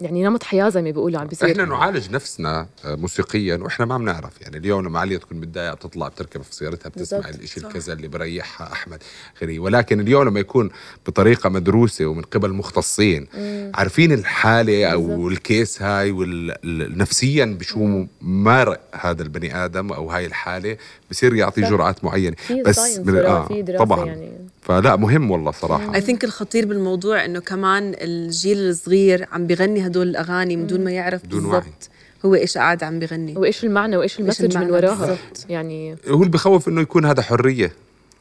يعني 0.00 0.22
نمط 0.22 0.42
حياة 0.42 0.68
زي 0.68 0.82
ما 0.82 0.90
بيقولوا 0.90 1.20
عم 1.20 1.26
بيصير. 1.26 1.50
إحنا 1.52 1.64
نعالج 1.64 2.10
نفسنا 2.10 2.66
آه، 2.84 2.94
موسيقيا 2.94 3.56
وإحنا 3.56 3.86
ما 3.86 3.98
بنعرف. 3.98 4.40
يعني 4.40 4.56
اليوم 4.56 4.84
لما 4.86 5.00
عليا 5.00 5.18
تكون 5.18 5.40
متضايقة 5.40 5.74
بتطلع 5.74 6.08
بتركب 6.08 6.42
في 6.42 6.54
سيارتها 6.54 6.88
بتسمع. 6.88 7.28
الشيء 7.28 7.66
الكذا 7.66 7.92
اللي 7.92 8.08
بريحها 8.08 8.72
أحمد 8.72 9.02
غيري 9.40 9.58
ولكن 9.58 10.00
اليوم 10.00 10.28
لما 10.28 10.40
يكون 10.40 10.70
بطريقة 11.06 11.50
مدروسة 11.50 12.06
ومن 12.06 12.22
قبل 12.22 12.52
مختصين 12.52 13.26
عارفين 13.74 14.12
الحالة 14.12 14.86
أو 14.86 15.28
الكيس 15.28 15.82
هاي 15.82 16.10
ونفسيا 16.10 17.44
بشو 17.44 18.04
مارق 18.20 18.80
هذا 18.92 19.22
البني 19.22 19.64
آدم 19.64 19.92
أو 19.92 20.10
هاي 20.10 20.26
الحالة 20.26 20.76
بصير 21.10 21.34
يعطي. 21.34 21.60
جرعات 21.60 22.04
معينة. 22.04 22.36
بس 22.66 22.98
من 22.98 23.16
آه 23.16 23.48
طبعا. 23.78 24.04
يعني. 24.06 24.47
فلا 24.62 24.96
مهم 24.96 25.30
والله 25.30 25.50
صراحة. 25.50 25.94
اي 25.94 26.00
ثينك 26.00 26.24
الخطير 26.24 26.66
بالموضوع 26.66 27.24
إنه 27.24 27.40
كمان 27.40 27.94
الجيل 28.00 28.58
الصغير 28.58 29.28
عم 29.32 29.46
بغني 29.46 29.86
هدول 29.86 30.08
الأغاني 30.08 30.56
من 30.56 30.66
دون 30.66 30.84
ما 30.84 30.90
يعرف. 30.90 31.26
بالضبط 31.26 31.90
هو 32.24 32.34
إيش 32.34 32.58
قاعد 32.58 32.84
عم 32.84 32.98
بغني. 32.98 33.36
وايش 33.36 33.64
المعنى 33.64 33.96
وإيش 33.96 34.20
المسج 34.20 34.44
من 34.44 34.62
المعنى 34.62 34.72
وراها. 34.72 35.06
بالضبط. 35.06 35.46
يعني 35.48 35.96
هو 36.08 36.18
اللي 36.18 36.30
بخوف 36.30 36.68
إنه 36.68 36.80
يكون 36.80 37.04
هذا 37.04 37.22
حرية 37.22 37.72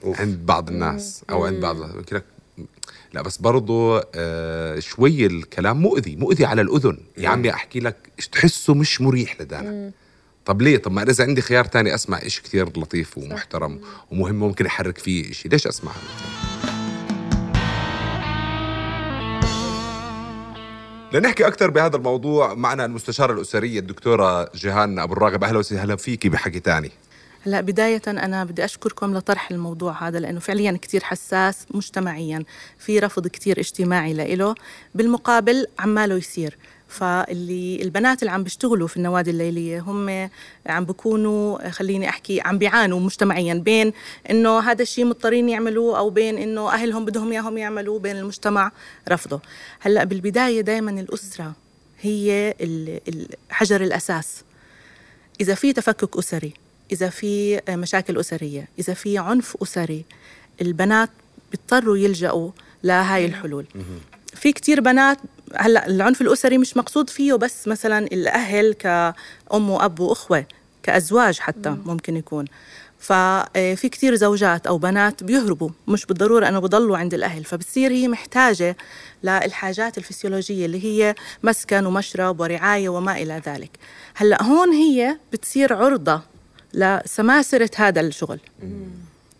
عند 0.06 0.46
بعض 0.46 0.70
الناس 0.70 1.24
أو 1.30 1.46
عند 1.46 1.60
بعض 1.60 1.78
لك 1.80 2.24
لا 3.14 3.22
بس 3.22 3.38
برضو 3.38 4.02
آه 4.16 4.80
شوي 4.80 5.26
الكلام 5.26 5.82
مؤذي 5.82 6.16
مؤذي 6.16 6.46
على 6.46 6.62
الأذن. 6.62 6.98
يا 7.18 7.30
عمي 7.30 7.50
أحكي 7.50 7.80
لك 7.80 7.96
إيش 8.20 8.28
تحسه 8.28 8.74
مش 8.74 9.02
مريح 9.02 9.42
لدانك. 9.42 9.94
طب 10.46 10.62
ليه؟ 10.62 10.78
طب 10.78 10.92
ما 10.92 11.04
إذا 11.04 11.24
عندي 11.24 11.42
خيار 11.42 11.66
تاني 11.66 11.96
أسمع 11.96 12.18
إشي 12.18 12.42
كثير 12.42 12.68
لطيف 12.80 13.18
ومحترم 13.18 13.80
ومهم 14.12 14.36
ممكن 14.36 14.66
أحرك 14.66 14.98
فيه 14.98 15.32
إشي. 15.32 15.50
ليش 15.50 15.68
اسمع 15.68 15.92
لنحكي 21.14 21.48
أكثر 21.48 21.70
بهذا 21.70 21.96
الموضوع 21.96 22.54
معنا 22.54 22.86
المستشارة 22.86 23.34
الأسرية 23.34 23.80
الدكتورة 23.80 24.50
جيهان 24.56 25.00
أبو 25.00 25.14
الراغب. 25.14 25.44
أهلا 25.44 25.58
وسهلا 25.58 25.96
فيكي 25.96 26.30
بحكي 26.30 26.60
تاني. 26.60 26.92
هلا 27.46 27.62
بداية 27.62 28.02
أنا 28.08 28.44
بدي 28.44 28.66
أشكركم 28.66 29.18
لطرح 29.18 29.52
الموضوع 29.52 30.08
هذا 30.08 30.20
لأنه 30.20 30.40
فعليا 30.40 30.78
كتير 30.82 31.04
حساس 31.04 31.66
مجتمعيا 31.72 32.44
في 32.78 33.00
رفض 33.00 33.28
كتير 33.28 33.60
اجتماعي 33.60 34.14
لإله. 34.14 34.56
بالمقابل 34.96 35.68
عماله 35.80 36.16
يصير. 36.16 36.58
فاللي 36.88 37.82
البنات 37.82 38.22
اللي 38.22 38.32
عم 38.32 38.44
بيشتغلوا 38.44 38.88
في 38.88 38.98
النوادي 38.98 39.32
الليلية 39.32 39.80
هم 39.80 40.30
عم 40.66 40.86
بيكونوا 40.86 41.70
خليني 41.70 42.10
أحكي 42.10 42.42
عم 42.42 42.58
بيعانوا 42.58 43.00
مجتمعيا 43.00 43.54
بين 43.54 43.94
إنه 44.30 44.60
هذا 44.60 44.82
الشيء 44.82 45.06
مضطرين 45.06 45.50
يعملوه 45.50 45.98
أو 45.98 46.10
بين 46.10 46.38
إنه 46.38 46.70
أهلهم 46.74 47.06
بدهم 47.06 47.32
إياهم 47.32 47.58
يعملوه 47.58 48.00
بين 48.00 48.18
المجتمع 48.18 48.72
رفضه. 49.10 49.42
هلأ 49.80 50.04
بالبداية 50.04 50.62
دائما 50.62 50.92
الأسرة 50.92 51.54
هي 52.02 52.54
حجر 53.50 53.82
الأساس. 53.82 54.44
إذا 55.42 55.56
في 55.56 55.74
تفكك 55.74 56.18
أسري 56.18 56.54
إذا 56.92 57.10
في 57.10 57.62
مشاكل 57.70 58.20
أسرية 58.20 58.68
إذا 58.80 58.94
في 58.94 59.18
عنف 59.18 59.58
أسري 59.62 60.06
البنات 60.62 61.10
بيضطروا 61.52 61.98
يلجأوا 61.98 62.52
لهاي 62.84 63.26
الحلول. 63.26 63.66
في 64.34 64.52
كتير 64.52 64.82
بنات 64.82 65.18
هلأ 65.56 65.88
العنف 65.88 66.22
الأسري 66.22 66.58
مش 66.58 66.78
مقصود 66.78 67.10
فيه 67.10 67.34
بس 67.34 67.68
مثلا 67.68 68.00
الأهل 68.00 68.74
كأم 68.74 69.70
وأب 69.70 70.00
وأخوة 70.00 70.46
كأزواج 70.84 71.40
حتى 71.40 71.70
ممكن 71.70 72.18
يكون. 72.18 72.46
ففي 73.00 73.90
كتير 73.90 74.16
زوجات 74.16 74.68
أو 74.68 74.78
بنات 74.78 75.24
بيهربوا 75.24 75.70
مش 75.88 76.06
بالضرورة 76.06 76.48
أنه 76.48 76.60
بضلوا 76.60 76.98
عند 76.98 77.14
الأهل. 77.14 77.44
فبتصير 77.44 77.92
هي 77.92 78.08
محتاجة 78.08 78.78
للحاجات 79.24 79.98
الفسيولوجية 79.98 80.66
اللي 80.66 80.84
هي 80.84 81.16
مسكن 81.44 81.86
ومشرب 81.86 82.40
ورعاية 82.40 82.90
وما 82.90 83.18
إلى 83.18 83.42
ذلك. 83.46 83.72
هلأ 84.16 84.44
هون 84.44 84.70
هي 84.72 85.18
بتصير 85.34 85.74
عرضة 85.74 86.22
لسماسرة 86.74 87.72
هذا 87.76 88.02
الشغل. 88.02 88.40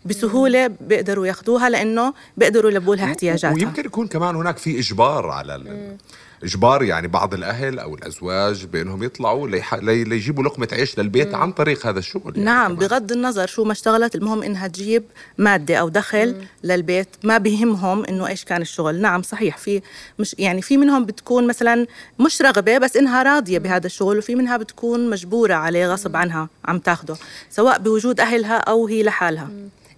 بسهولة 0.04 0.66
بيقدروا 0.66 1.26
ياخدوها 1.26 1.68
لأنه 1.70 2.14
بيقدروا 2.36 2.70
يلبوا 2.70 2.96
لها 2.96 3.04
احتياجاتها. 3.04 3.54
ويمكن 3.54 3.84
يكون 3.84 4.06
كمان 4.06 4.36
هناك 4.36 4.58
في 4.58 4.78
إجبار 4.78 5.26
على 5.26 5.54
ال... 5.54 5.96
إجبار 6.42 6.82
يعني 6.82 7.08
بعض 7.08 7.34
الأهل 7.34 7.78
أو 7.78 7.94
الأزواج 7.94 8.64
بأنهم 8.64 9.02
يطلعوا 9.02 9.48
ليح... 9.48 9.74
لي... 9.74 10.04
ليجيبوا 10.04 10.44
لقمة 10.44 10.68
عيش 10.72 10.98
للبيت 10.98 11.34
عن 11.34 11.52
طريق 11.52 11.86
هذا 11.86 11.98
الشغل 11.98 12.32
يعني 12.34 12.44
نعم 12.44 12.76
كمان. 12.76 12.88
بغض 12.88 13.12
النظر 13.12 13.46
شو 13.46 13.64
ما 13.64 13.72
اشتغلت 13.72 14.14
المهم 14.14 14.42
إنها 14.42 14.68
تجيب 14.68 15.04
مادة 15.38 15.76
أو 15.76 15.88
دخل 15.88 16.36
للبيت 16.64 17.08
ما 17.24 17.38
بيهمهم 17.38 18.04
إنه 18.04 18.26
إيش 18.26 18.44
كان 18.44 18.62
الشغل. 18.62 19.00
نعم 19.00 19.22
صحيح 19.22 19.56
في 19.56 19.82
مش 20.18 20.36
يعني 20.38 20.62
في 20.62 20.76
منهم 20.76 21.04
بتكون 21.04 21.46
مثلا 21.46 21.86
مش 22.20 22.42
رغبة 22.42 22.78
بس 22.78 22.96
إنها 22.96 23.22
راضية 23.22 23.58
بهذا 23.58 23.86
الشغل 23.86 24.18
وفي 24.18 24.34
منها 24.34 24.56
بتكون 24.56 25.10
مجبورة 25.10 25.54
عليه 25.54 25.92
غصب 25.92 26.16
عنها 26.16 26.48
عم 26.64 26.78
تاخده 26.78 27.16
سواء 27.50 27.78
بوجود 27.78 28.20
أهلها 28.20 28.56
أو 28.56 28.86
هي 28.86 29.02
لحالها. 29.02 29.50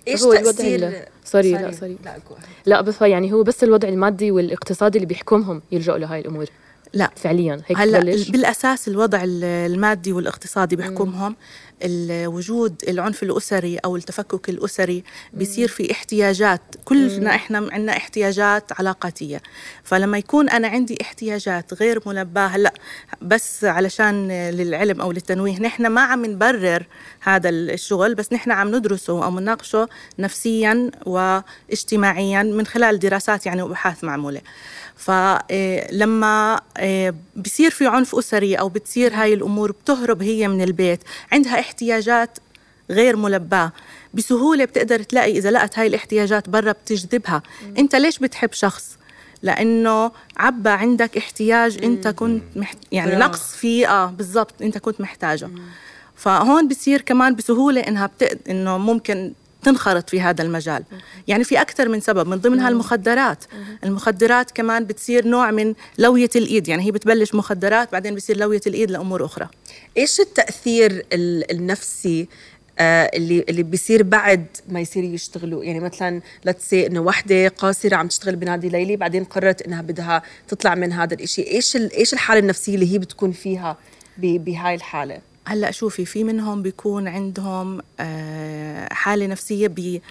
إيش 0.08 0.22
هو 0.22 0.32
الوضع 0.32 0.50
تاثير 0.50 1.04
sorry، 1.24 1.52
لا، 1.52 1.72
sorry. 1.72 1.96
لا. 2.04 2.18
لا 2.66 2.80
بس 2.80 3.02
يعني 3.02 3.32
هو 3.32 3.42
بس 3.42 3.64
الوضع 3.64 3.88
المادي 3.88 4.30
والإقتصادي 4.30 4.98
اللي 4.98 5.06
بيحكمهم 5.06 5.62
يلجأوا 5.72 5.98
لهاي 5.98 6.20
الأمور 6.20 6.46
لا. 6.92 7.10
فعليا 7.16 7.62
هيك 7.66 7.78
هلأ 7.78 7.98
ببلش؟ 8.00 8.28
بالأساس 8.30 8.88
الوضع 8.88 9.20
ال- 9.24 9.44
المادي 9.44 10.12
والاقتصادي 10.12 10.76
بيحكمهم 10.76 11.36
ال- 11.82 12.26
وجود 12.26 12.74
العنف 12.88 13.22
الأسري 13.22 13.76
أو 13.78 13.96
التفكك 13.96 14.48
الأسري 14.48 15.04
بيصير 15.32 15.68
في 15.68 15.92
احتياجات. 15.92 16.60
كلنا 16.84 17.34
إحنا 17.34 17.58
عندنا 17.72 17.96
احتياجات 17.96 18.72
علاقاتية. 18.72 19.42
فلما 19.84 20.18
يكون 20.18 20.48
أنا 20.48 20.68
عندي 20.68 20.98
احتياجات 21.02 21.74
غير 21.74 22.00
ملباه 22.06 22.46
هلأ 22.46 22.74
بس 23.22 23.64
علشان 23.64 24.28
للعلم 24.50 25.00
أو 25.00 25.12
للتنويه 25.12 25.58
نحن 25.60 25.86
ما 25.86 26.00
عم 26.00 26.26
نبرر 26.26 26.86
هذا 27.20 27.48
الشغل 27.48 28.14
بس 28.14 28.32
نحن 28.32 28.50
عم 28.50 28.74
ندرسه 28.76 29.24
أو 29.24 29.40
نناقشه 29.40 29.88
نفسيا 30.18 30.90
واجتماعيا 31.06 32.42
من 32.42 32.66
خلال 32.66 32.98
دراسات 32.98 33.46
يعني 33.46 33.62
وأبحاث 33.62 34.04
معمولة. 34.04 34.40
فلما 35.00 36.60
بصير 37.36 37.70
في 37.70 37.86
عنف 37.86 38.14
أسري 38.14 38.54
أو 38.54 38.68
بتصير 38.68 39.14
هاي 39.14 39.34
الأمور 39.34 39.72
بتهرب 39.72 40.22
هي 40.22 40.48
من 40.48 40.62
البيت 40.62 41.00
عندها 41.32 41.60
احتياجات 41.60 42.38
غير 42.90 43.16
ملباة. 43.16 43.72
بسهولة 44.14 44.64
بتقدر 44.64 45.02
تلاقي 45.02 45.38
إذا 45.38 45.50
لقت 45.50 45.78
هاي 45.78 45.86
الاحتياجات 45.86 46.48
برا 46.48 46.72
بتجذبها. 46.72 47.42
أنت 47.78 47.96
ليش 47.96 48.18
بتحب 48.18 48.52
شخص؟ 48.52 48.98
لأنه 49.42 50.12
عبى 50.36 50.70
عندك 50.70 51.16
احتياج 51.16 51.84
أنت 51.84 52.08
كنت 52.08 52.42
محت... 52.56 52.78
يعني. 52.92 53.16
نقص 53.16 53.54
فيه 53.54 53.90
آه 53.90 54.06
بالضبط 54.06 54.54
أنت 54.62 54.78
كنت 54.78 55.00
محتاجه. 55.00 55.50
فهون 56.16 56.68
بصير 56.68 57.00
كمان 57.00 57.34
بسهولة 57.34 57.80
إنها 57.80 58.06
بت... 58.06 58.48
إنه 58.48 58.78
ممكن 58.78 59.32
تنخرط 59.62 60.10
في 60.10 60.20
هذا 60.20 60.42
المجال. 60.42 60.84
يعني 61.28 61.44
في 61.44 61.60
أكثر 61.60 61.88
من 61.88 62.00
سبب 62.00 62.28
من 62.28 62.36
ضمنها 62.36 62.68
المخدرات. 62.68 63.44
المخدرات 63.84 64.50
كمان 64.50 64.84
بتصير 64.84 65.26
نوع 65.26 65.50
من 65.50 65.74
لوية 65.98 66.30
الإيد. 66.36 66.68
يعني 66.68 66.82
هي 66.86 66.90
بتبلش 66.90 67.34
مخدرات 67.34 67.92
بعدين 67.92 68.14
بصير 68.14 68.36
لوية 68.36 68.60
الإيد 68.66 68.90
لأمور 68.90 69.24
أخرى. 69.24 69.48
إيش 69.96 70.20
التأثير 70.20 71.06
ال- 71.12 71.50
النفسي 71.50 72.28
آه، 72.78 73.10
اللي 73.14 73.44
اللي 73.48 73.62
بيصير 73.62 74.02
بعد 74.02 74.46
ما 74.68 74.80
يصير 74.80 75.04
يشتغلوا؟ 75.04 75.64
يعني 75.64 75.80
مثلا 75.80 76.20
لتسي 76.44 76.86
إنه 76.86 77.00
وحدة 77.00 77.48
قاصرة 77.48 77.96
عم 77.96 78.08
تشتغل 78.08 78.36
بنادي 78.36 78.68
ليلي 78.68 78.96
بعدين 78.96 79.24
قررت 79.24 79.62
إنها 79.62 79.82
بدها 79.82 80.22
تطلع 80.48 80.74
من 80.74 80.92
هذا 80.92 81.14
الإشي. 81.14 81.42
إيش 81.46 81.76
ال- 81.76 81.92
إيش 81.92 82.12
الحالة 82.12 82.40
النفسية 82.40 82.74
اللي 82.74 82.92
هي 82.92 82.98
بتكون 82.98 83.32
فيها 83.32 83.76
ب- 84.18 84.44
بهاي 84.44 84.74
الحالة؟ 84.74 85.20
هلأ 85.46 85.70
شوفي 85.70 86.04
في 86.04 86.24
منهم 86.24 86.62
بيكون 86.62 87.08
عندهم 87.08 87.80
آه، 88.00 88.94
حالة 88.94 89.26
نفسية 89.26 89.68
بي 89.68 90.02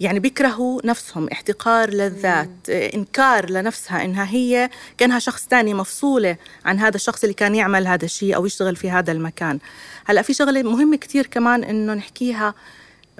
يعني 0.00 0.20
بيكرهوا 0.20 0.80
نفسهم 0.84 1.28
احتقار 1.32 1.90
للذات 1.90 2.50
آه، 2.70 2.94
إنكار 2.94 3.50
لنفسها 3.50 4.04
إنها 4.04 4.30
هي 4.30 4.70
كأنها 4.98 5.18
شخص 5.18 5.46
تاني 5.46 5.74
مفصولة 5.74 6.36
عن 6.64 6.78
هذا 6.78 6.96
الشخص 6.96 7.22
اللي 7.22 7.34
كان 7.34 7.54
يعمل 7.54 7.86
هذا 7.86 8.04
الشيء 8.04 8.36
أو 8.36 8.46
يشتغل 8.46 8.76
في 8.76 8.90
هذا 8.90 9.12
المكان. 9.12 9.58
هلأ 10.04 10.22
في 10.22 10.34
شغلة 10.34 10.62
مهمة 10.62 10.96
كتير 10.96 11.26
كمان 11.26 11.64
إنه 11.64 11.94
نحكيها 11.94 12.54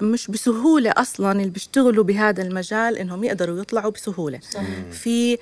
مش 0.01 0.27
بسهولة 0.31 0.93
أصلا 0.97 1.31
اللي 1.31 1.49
بيشتغلوا 1.49 2.03
بهذا 2.03 2.43
المجال 2.43 2.97
إنهم 2.97 3.23
يقدروا 3.23 3.59
يطلعوا 3.61 3.91
بسهولة. 3.91 4.39
في 4.91 5.33
آه، 5.33 5.37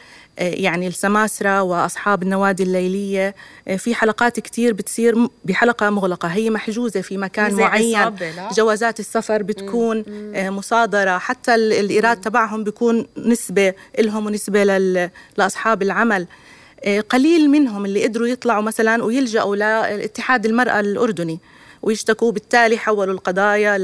يعني 0.49 0.87
السماسرة 0.87 1.61
وأصحاب 1.61 2.23
النوادي 2.23 2.63
الليلية 2.63 3.35
آه، 3.67 3.75
في 3.75 3.95
حلقات 3.95 4.39
كتير 4.39 4.73
بتصير 4.73 5.27
بحلقة 5.45 5.89
مغلقة. 5.89 6.27
هي 6.27 6.49
محجوزة 6.49 7.01
في 7.01 7.17
مكان 7.17 7.53
معين؟ 7.53 8.15
جوازات 8.57 8.99
السفر 8.99 9.43
بتكون 9.43 10.03
آه، 10.35 10.49
مصادرة. 10.49 11.17
حتى 11.17 11.55
ال- 11.55 11.73
الإيراد 11.73 12.21
تبعهم 12.21 12.63
بيكون 12.63 13.07
نسبة 13.17 13.73
إلهم 13.99 14.25
ونسبة 14.25 14.63
لأصحاب 15.37 15.81
العمل. 15.81 16.27
قليل 17.09 17.49
منهم 17.49 17.85
اللي 17.85 18.03
قدروا 18.03 18.27
يطلعوا 18.27 18.61
مثلا 18.63 19.03
ويلجأوا 19.03 19.55
لاتحاد 19.55 20.45
المرأة 20.45 20.79
الأردني 20.79 21.39
ويشتكوا 21.81 22.31
بالتالي 22.31 22.77
حولوا 22.77 23.13
القضايا 23.13 23.77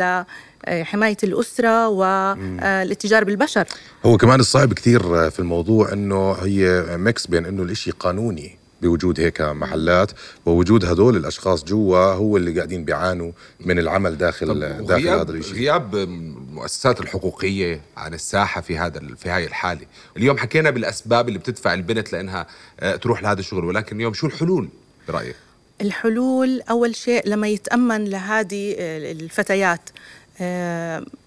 حماية 0.69 1.17
الأسرة 1.23 1.87
والاتجار 1.87 3.23
بالبشر. 3.23 3.65
هو 4.05 4.17
كمان 4.17 4.39
الصعب 4.39 4.73
كثير 4.73 5.29
في 5.29 5.39
الموضوع 5.39 5.93
إنه 5.93 6.31
هي 6.31 6.85
ميكس 6.97 7.27
بين 7.27 7.45
إنه 7.45 7.63
الإشي 7.63 7.91
قانوني 7.91 8.61
بوجود 8.81 9.19
هيك 9.19 9.41
محلات 9.41 10.11
ووجود 10.45 10.85
هدول 10.85 11.15
الأشخاص 11.15 11.63
جوا 11.63 12.13
هو 12.13 12.37
اللي 12.37 12.55
قاعدين 12.55 12.85
بيعانوا 12.85 13.31
من 13.59 13.79
العمل 13.79 14.17
داخل 14.17 14.59
داخل 14.59 14.83
غياب 14.85 15.19
هذا 15.19 15.31
الشيء 15.31 15.55
غياب 15.55 15.95
المؤسسات 15.95 17.01
الحقوقية 17.01 17.81
عن 17.97 18.13
الساحة 18.13 18.61
في 18.61 18.77
هذا 18.77 19.01
في 19.17 19.29
هاي 19.29 19.45
الحالة. 19.45 19.85
اليوم 20.17 20.37
حكينا 20.37 20.69
بالأسباب 20.69 21.27
اللي 21.27 21.39
بتدفع 21.39 21.73
البنت 21.73 22.13
لإنها 22.13 22.47
آه، 22.79 22.95
تروح 22.95 23.23
لهذا 23.23 23.39
الشغل 23.39 23.65
ولكن 23.65 23.95
اليوم 23.95 24.13
شو 24.13 24.27
الحلول 24.27 24.69
برأيك؟ 25.07 25.35
الحلول 25.81 26.61
أول 26.69 26.95
شيء 26.95 27.27
لما 27.29 27.47
يتأمن 27.47 28.05
لهذه 28.05 28.75
الفتيات. 28.79 29.89
آه، 29.89 30.01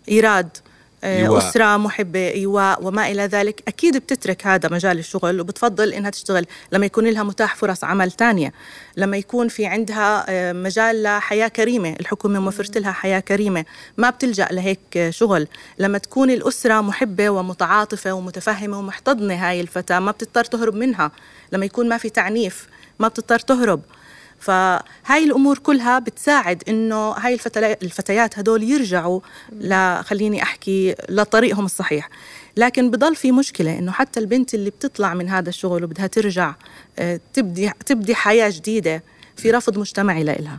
إيراد 0.09 0.49
آه، 1.05 1.19
إيواء. 1.23 1.39
أسرة 1.39 1.77
محبة 1.77 2.29
إيواء 2.31 2.85
وما 2.85 3.11
إلى 3.11 3.23
ذلك 3.23 3.63
أكيد 3.69 3.97
بتترك 3.97 4.47
هذا 4.47 4.69
مجال 4.69 4.99
الشغل 4.99 5.41
وبتفضل 5.41 5.93
إنها 5.93 6.11
تشتغل 6.11 6.47
لما 6.73 6.87
يكون 6.87 7.07
لها 7.07 7.23
متاح 7.23 7.57
فرص 7.57 7.85
عمل 7.85 8.11
تانية 8.11 8.53
لما 8.97 9.17
يكون 9.17 9.49
في 9.49 9.67
عندها 9.67 10.25
آه، 10.29 10.53
مجال 10.53 11.03
لحياة 11.03 11.49
كريمة 11.49 11.97
الحكومة 12.01 12.41
موفرت 12.41 12.79
لها 12.79 12.93
حياة 12.93 13.21
كريمة 13.21 13.65
ما 13.97 14.11
بتلجأ 14.11 14.49
لهيك 14.51 14.97
آه، 14.97 15.11
شغل. 15.11 15.47
لما 15.79 15.99
تكون 15.99 16.31
الأسرة 16.31 16.81
محبة 16.81 17.31
ومتعاطفة 17.31 18.13
ومتفهمة 18.13 18.79
ومحتضنة 18.79 19.35
هاي 19.35 19.61
الفتاة 19.61 19.99
ما 19.99 20.11
بتضطر 20.11 20.45
تهرب 20.45 20.75
منها. 20.75 21.11
لما 21.53 21.65
يكون 21.67 21.89
ما 21.89 21.99
في 21.99 22.11
تعنيف 22.11 22.67
ما 22.99 23.09
بتضطر 23.09 23.39
تهرب. 23.39 23.81
فهاي 24.49 25.25
الأمور 25.25 25.59
كلها 25.59 25.99
بتساعد 25.99 26.63
إنه 26.69 27.11
هاي 27.11 27.35
الفتيات 27.83 28.39
هدول 28.39 28.63
يرجعوا 28.63 29.21
ل 29.53 30.03
خليني 30.05 30.43
أحكي 30.43 30.95
لطريقهم 31.09 31.65
الصحيح. 31.65 32.09
لكن 32.57 32.91
بضل 32.91 33.17
في 33.17 33.33
مشكلة 33.33 33.79
إنه 33.79 33.93
حتى 33.93 34.21
البنت 34.21 34.55
اللي 34.55 34.71
بتطلع 34.71 35.15
من 35.15 35.29
هذا 35.29 35.49
الشغل 35.49 35.85
وبدها 35.85 36.07
ترجع 36.07 36.55
آه، 36.99 37.21
تبدي 37.33 37.71
تبدي 37.87 38.15
حياة 38.15 38.51
جديدة 38.55 39.03
في 39.37 39.51
رفض 39.51 39.79
مجتمعي 39.79 40.25
لإلها. 40.25 40.59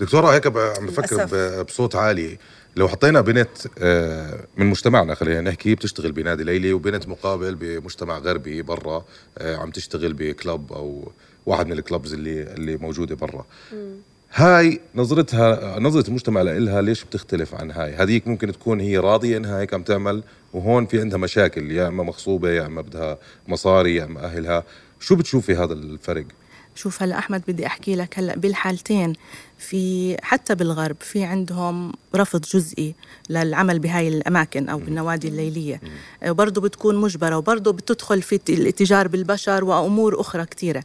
دكتورة 0.00 0.34
هيك 0.34 0.46
ب- 0.48 0.58
عم 0.58 0.86
بفكر 0.86 1.62
بصوت 1.62 1.96
عالي. 1.96 2.38
لو 2.76 2.88
حطينا 2.88 3.20
بنت 3.20 3.48
آه، 3.78 4.40
من 4.56 4.66
مجتمعنا 4.66 5.14
خلينا 5.14 5.40
نحكي 5.40 5.74
بتشتغل 5.74 6.12
بنادي 6.12 6.44
ليلي 6.44 6.72
وبنت 6.72 7.08
مقابل 7.08 7.54
بمجتمع 7.54 8.18
غربي 8.18 8.62
برا 8.62 9.04
آه، 9.38 9.56
عم 9.56 9.70
تشتغل 9.70 10.12
بكلب 10.12 10.72
أو 10.72 11.12
واحد 11.46 11.66
من 11.66 11.72
الكلبز 11.72 12.12
اللي 12.12 12.42
اللي 12.42 12.76
موجودة 12.76 13.14
برا. 13.14 13.44
هاي 14.34 14.80
نظرتها 14.94 15.78
نظرة 15.78 16.08
المجتمع 16.08 16.42
لإلها 16.42 16.82
ليش 16.82 17.04
بتختلف 17.04 17.54
عن 17.54 17.70
هاي؟ 17.70 17.94
هذيك 17.94 18.28
ممكن 18.28 18.52
تكون 18.52 18.80
هي 18.80 18.98
راضية 18.98 19.36
انها 19.36 19.60
هيك 19.60 19.74
عم 19.74 19.82
تعمل 19.82 20.22
وهون 20.52 20.86
في 20.86 21.00
عندها 21.00 21.18
مشاكل 21.18 21.70
يا 21.70 21.88
إما 21.88 22.02
مغصوبة 22.02 22.50
يا 22.50 22.66
إما 22.66 22.80
بدها 22.80 23.18
مصاري 23.48 23.94
يا 23.96 24.04
إما 24.04 24.24
أهلها. 24.24 24.64
شو 25.00 25.16
بتشوفي 25.16 25.54
هذا 25.54 25.72
الفرق؟ 25.72 26.24
شوف 26.74 27.02
هلا 27.02 27.18
أحمد 27.18 27.42
بدي 27.48 27.66
أحكي 27.66 27.96
لك 27.96 28.18
هلا 28.18 28.36
بالحالتين. 28.36 29.12
في 29.58 30.16
حتى 30.22 30.54
بالغرب 30.54 30.96
في 31.00 31.24
عندهم 31.24 31.92
رفض 32.16 32.40
جزئي 32.40 32.94
للعمل 33.30 33.78
بهاي 33.78 34.08
الأماكن 34.08 34.68
أو 34.68 34.78
بالنوادي 34.78 35.28
الليلية. 35.28 35.80
برضه 36.22 36.60
بتكون 36.60 36.96
مجبرة 36.96 37.36
وبرضه 37.36 37.72
بتدخل 37.72 38.22
في 38.22 38.40
الاتجار 38.48 39.08
بالبشر 39.08 39.64
وأمور 39.64 40.20
أخرى 40.20 40.46
كثيره 40.46 40.84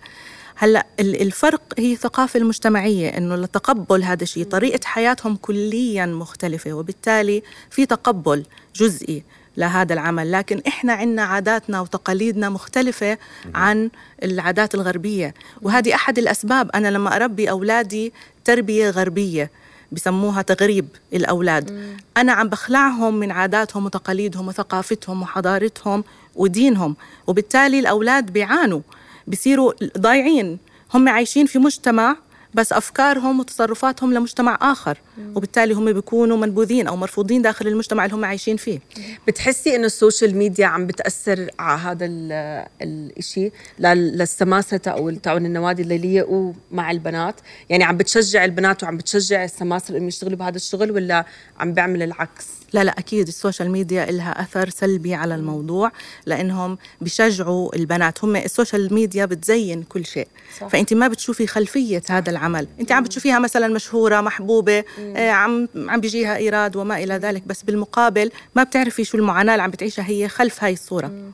هلأ 0.61 0.85
ال- 0.99 1.21
الفرق 1.21 1.61
هي 1.77 1.93
الثقافة 1.93 2.37
المجتمعية 2.37 3.17
إنه 3.17 3.35
لتقبل 3.35 4.03
هذا 4.03 4.23
الشيء. 4.23 4.43
طريقة 4.43 4.79
حياتهم 4.85 5.35
كليا 5.35 6.05
مختلفة 6.05 6.73
وبالتالي 6.73 7.43
في 7.69 7.85
تقبل 7.85 8.45
جزئي 8.75 9.23
لهذا 9.57 9.93
العمل. 9.93 10.31
لكن 10.31 10.61
إحنا 10.67 10.93
عندنا 10.93 11.23
عاداتنا 11.23 11.81
وتقاليدنا 11.81 12.49
مختلفة 12.49 13.17
عن 13.55 13.89
العادات 14.23 14.75
الغربية. 14.75 15.33
وهذه 15.61 15.95
أحد 15.95 16.17
الأسباب 16.17 16.69
أنا 16.75 16.87
لما 16.87 17.15
أربي 17.15 17.49
أولادي 17.49 18.13
تربية 18.45 18.89
غربية 18.89 19.51
بسموها 19.91 20.41
تغريب 20.41 20.87
الأولاد. 21.13 21.95
أنا 22.17 22.31
عم 22.33 22.47
بخلعهم 22.49 23.13
من 23.19 23.31
عاداتهم 23.31 23.85
وتقاليدهم 23.85 24.47
وثقافتهم 24.47 25.21
وحضارتهم 25.21 26.03
ودينهم 26.35 26.95
وبالتالي 27.27 27.79
الأولاد 27.79 28.31
بيعانوا. 28.33 28.81
بيصيروا 29.29 29.73
ضايعين. 29.97 30.57
هم 30.93 31.09
عايشين 31.09 31.45
في 31.45 31.59
مجتمع 31.59 32.15
بس 32.53 32.73
أفكارهم 32.73 33.39
وتصرفاتهم 33.39 34.13
لمجتمع 34.13 34.57
آخر 34.61 34.97
وبالتالي 35.35 35.73
هم 35.73 35.93
بيكونوا 35.93 36.37
منبوذين 36.37 36.87
أو 36.87 36.95
مرفوضين 36.95 37.41
داخل 37.41 37.67
المجتمع 37.67 38.05
اللي 38.05 38.15
هم 38.15 38.25
عايشين 38.25 38.57
فيه. 38.57 38.79
بتحسي 39.27 39.75
إنه 39.75 39.85
ال 39.85 39.92
social 39.92 40.35
media 40.35 40.65
عم 40.65 40.87
بتأثر 40.87 41.49
على 41.59 41.79
هذا 41.79 42.05
ال- 42.05 42.65
الإشي 42.81 43.51
لل- 43.79 44.17
للسماسرة 44.17 44.89
أو 44.91 45.09
تاعون 45.11 45.45
النوادي 45.45 45.81
الليليه 45.81 46.23
ومع 46.29 46.91
البنات؟ 46.91 47.35
يعني 47.69 47.83
عم 47.83 47.97
بتشجع 47.97 48.45
البنات 48.45 48.83
وعم 48.83 48.97
بتشجع 48.97 49.43
السماسرة 49.43 49.95
انهم 49.97 50.07
يشتغلوا 50.07 50.37
بهذا 50.37 50.55
الشغل 50.55 50.91
ولا 50.91 51.25
عم 51.59 51.73
بيعمل 51.73 52.03
العكس؟ 52.03 52.47
لا 52.73 52.83
لا 52.83 52.99
أكيد 52.99 53.27
ال 53.27 53.34
social 53.34 53.71
media 53.71 54.05
لها 54.05 54.41
أثر 54.41 54.69
سلبي 54.69 55.13
على 55.13 55.35
الموضوع 55.35 55.91
لأنهم 56.25 56.77
بيشجعوا 57.01 57.75
البنات. 57.75 58.23
هم 58.23 58.35
ال 58.35 58.44
social 58.44 58.93
media 58.93 59.25
بتزين 59.25 59.83
كل 59.83 60.05
شيء. 60.05 60.27
صح. 60.59 60.67
فانت 60.67 60.93
ما 60.93 61.07
بتشوفي 61.07 61.47
خلفية 61.47 62.01
هذا 62.09 62.29
العمل. 62.29 62.67
انت 62.79 62.91
عم 62.91 63.03
بتشوفيها 63.03 63.39
مثلا 63.39 63.67
مشهورة 63.67 64.21
محبوبة 64.21 64.83
آه 64.99 65.29
عم 65.29 65.67
عم 65.75 65.99
بيجيها 65.99 66.37
إيراد 66.37 66.75
وما 66.75 67.03
إلى 67.03 67.13
ذلك. 67.13 67.43
بس 67.47 67.63
بالمقابل 67.63 68.31
ما 68.55 68.63
بتعرفي 68.63 69.03
شو 69.03 69.17
المعاناة 69.17 69.53
اللي 69.53 69.63
عم 69.63 69.71
بتعيشها 69.71 70.09
هي 70.09 70.27
خلف 70.27 70.63
هاي 70.63 70.73
الصورة. 70.73 71.31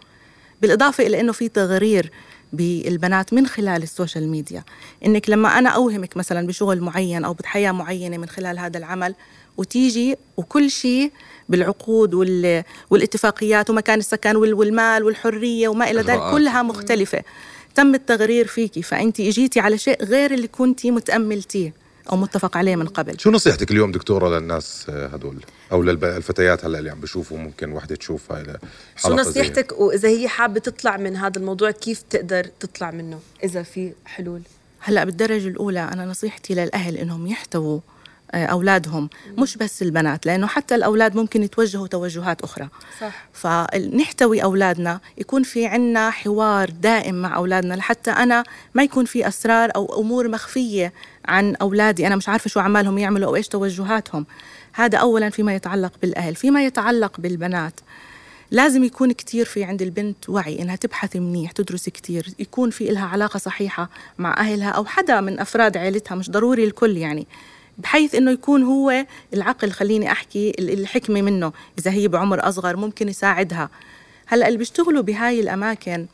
بالإضافة 0.62 1.08
إلى 1.08 1.20
إنه 1.20 1.32
في 1.32 1.50
تغرير 1.50 2.12
بالبنات 2.54 3.34
من 3.34 3.48
خلال 3.48 3.84
ال 3.84 3.90
social 3.90 4.30
media. 4.30 4.64
إنك 5.06 5.30
لما 5.30 5.60
أنا 5.60 5.70
أوهمك 5.70 6.18
مثلا 6.18 6.48
بشغل 6.48 6.82
معين 6.82 7.26
أو 7.26 7.34
بحياة 7.34 7.72
معينة 7.72 8.18
من 8.18 8.30
خلال 8.30 8.60
هذا 8.60 8.78
العمل 8.78 9.16
وتيجي 9.58 10.16
وكل 10.38 10.72
شيء 10.72 11.12
بالعقود 11.50 12.14
وال... 12.14 12.64
والاتفاقيات 12.90 13.70
ومكان 13.70 14.00
السكن 14.00 14.36
وال... 14.36 14.54
والمال 14.54 15.04
والحرية 15.04 15.68
وما 15.68 15.92
إلى 15.92 16.02
ذلك. 16.02 16.32
كلها 16.32 16.62
مختلفة. 16.62 17.24
تم 17.76 17.96
التغرير 17.96 18.48
فيكي 18.48 18.82
فانت 18.82 19.20
إجيتي 19.20 19.60
على 19.60 19.78
شيء 19.78 20.04
غير 20.04 20.34
اللي 20.34 20.48
كنتي 20.48 20.92
متأملتيه 20.92 21.74
أو 22.12 22.18
متفق 22.18 22.58
عليه 22.58 22.76
من 22.76 22.88
قبل. 22.88 23.20
شو 23.20 23.32
نصيحتك 23.32 23.72
اليوم 23.72 23.92
دكتورة 23.92 24.40
للناس 24.40 24.90
هدول؟ 24.90 25.38
أو 25.72 25.84
للفتيات 25.84 26.66
هلا 26.66 26.80
اللي 26.80 26.90
عم 26.90 27.00
بشوفوا 27.00 27.38
ممكن 27.38 27.72
وحدة 27.72 27.96
تشوف 27.96 28.32
هاي 28.32 28.58
شو؟ 28.98 29.16
نصيحتك؟ 29.16 29.80
وإذا 29.80 30.10
هي 30.10 30.28
حابة 30.28 30.60
تطلع 30.60 30.98
من 30.98 31.16
هذا 31.16 31.40
الموضوع 31.40 31.72
كيف 31.72 32.02
تقدر 32.10 32.44
تطلع 32.60 32.92
منه 32.92 33.20
إذا 33.44 33.64
في 33.64 33.94
حلول؟ 34.06 34.42
هلا 34.80 35.04
بالدرجة 35.04 35.48
الأولى 35.48 35.80
أنا 35.80 36.06
نصيحتي 36.06 36.54
للأهل 36.54 36.98
إنهم 36.98 37.28
يحتووا 37.28 37.80
أولادهم 38.36 39.10
مش 39.38 39.58
بس 39.58 39.82
البنات 39.82 40.26
لأنه 40.26 40.48
حتى 40.48 40.76
الأولاد 40.76 41.16
ممكن 41.16 41.44
يتوجهوا 41.44 41.88
توجهات 41.88 42.42
أخرى. 42.42 42.70
صح. 43.02 43.28
فنحتوي 43.34 44.44
أولادنا 44.44 45.00
يكون 45.18 45.44
في 45.44 45.66
عنا 45.66 46.10
حوار 46.10 46.70
دائم 46.70 47.16
مع 47.16 47.36
أولادنا 47.36 47.74
لحتى 47.74 48.12
أنا 48.12 48.44
ما 48.74 48.84
يكون 48.84 49.06
في 49.06 49.28
أسرار 49.28 49.72
أو 49.76 50.02
أمور 50.02 50.28
مخفية 50.28 50.94
عن 51.26 51.56
أولادي. 51.56 52.08
أنا 52.08 52.16
مش 52.16 52.30
عارفة 52.30 52.50
شو 52.50 52.60
عمالهم 52.60 52.98
يعملوا 52.98 53.28
أو 53.28 53.36
إيش 53.36 53.48
توجهاتهم. 53.48 54.26
هذا 54.74 54.98
أولا 54.98 55.30
فيما 55.30 55.56
يتعلق 55.56 55.94
بالأهل. 56.02 56.36
فيما 56.36 56.66
يتعلق 56.66 57.20
بالبنات 57.20 57.80
لازم 58.52 58.84
يكون 58.84 59.12
كتير 59.12 59.46
في 59.46 59.64
عند 59.64 59.82
البنت 59.82 60.30
وعي 60.30 60.62
إنها 60.62 60.76
تبحث 60.76 61.16
منيح 61.16 61.52
تدرس 61.52 61.90
كتير 61.90 62.28
يكون 62.40 62.70
في 62.70 62.90
إلها 62.90 63.06
علاقة 63.06 63.38
صحيحة 63.38 63.90
مع 64.18 64.38
أهلها 64.40 64.70
أو 64.70 64.86
حدا 64.86 65.22
من 65.22 65.40
أفراد 65.40 65.78
عائلتها 65.78 66.16
مش 66.16 66.32
ضروري 66.32 66.64
الكل 66.64 66.98
يعني. 66.98 67.28
بحيث 67.78 68.16
إنه 68.16 68.32
يكون 68.32 68.64
هو 68.64 69.06
العقل 69.34 69.72
خليني 69.72 70.12
أحكي 70.12 70.50
ال- 70.60 70.70
الحكمة 70.80 71.22
منه. 71.22 71.52
إذا 71.80 71.92
هي 71.92 72.08
بعمر 72.08 72.50
أصغر 72.50 72.76
ممكن 72.78 73.10
يساعدها. 73.10 73.70
هلأ 74.28 74.48
اللي 74.48 74.58
بيشتغلوا 74.58 75.02
بهاي 75.04 75.40
الأماكن 75.40 76.06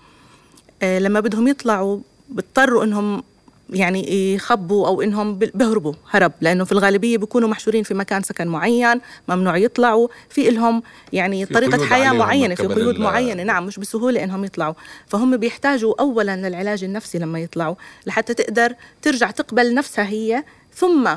آه، 0.81 0.99
لما 0.99 1.19
بدهم 1.19 1.47
يطلعوا 1.47 1.99
بيضطروا 2.29 2.83
إنهم 2.83 3.23
يعني 3.69 4.33
يخبوا 4.33 4.87
أو 4.87 5.01
إنهم 5.01 5.35
ب- 5.35 5.51
بيهربوا 5.53 5.93
هرب. 6.11 6.31
لأنه 6.41 6.63
في 6.63 6.71
الغالبية 6.71 7.17
بيكونوا 7.17 7.49
محشورين 7.49 7.83
في 7.83 7.93
مكان 7.93 8.23
سكن 8.23 8.47
معين 8.47 9.01
ممنوع 9.27 9.57
يطلعوا. 9.57 10.07
في 10.29 10.49
لهم 10.49 10.83
يعني 11.13 11.45
في 11.45 11.53
طريقة 11.53 11.85
حياة 11.85 12.11
معينة 12.11 12.55
في 12.55 12.67
قيود 12.67 12.99
معينة. 12.99 13.43
نعم 13.43 13.65
مش 13.65 13.79
بسهولة 13.79 14.23
إنهم 14.23 14.43
يطلعوا. 14.45 14.73
فهم 15.07 15.37
بيحتاجوا 15.37 15.93
اولا 16.01 16.35
للعلاج 16.49 16.83
النفسي 16.83 17.19
لما 17.19 17.39
يطلعوا 17.39 17.75
لحتى 18.05 18.33
تقدر 18.33 18.73
ترجع 19.01 19.31
تقبل 19.31 19.73
نفسها 19.73 20.05
هي 20.07 20.43
ثم 20.75 21.09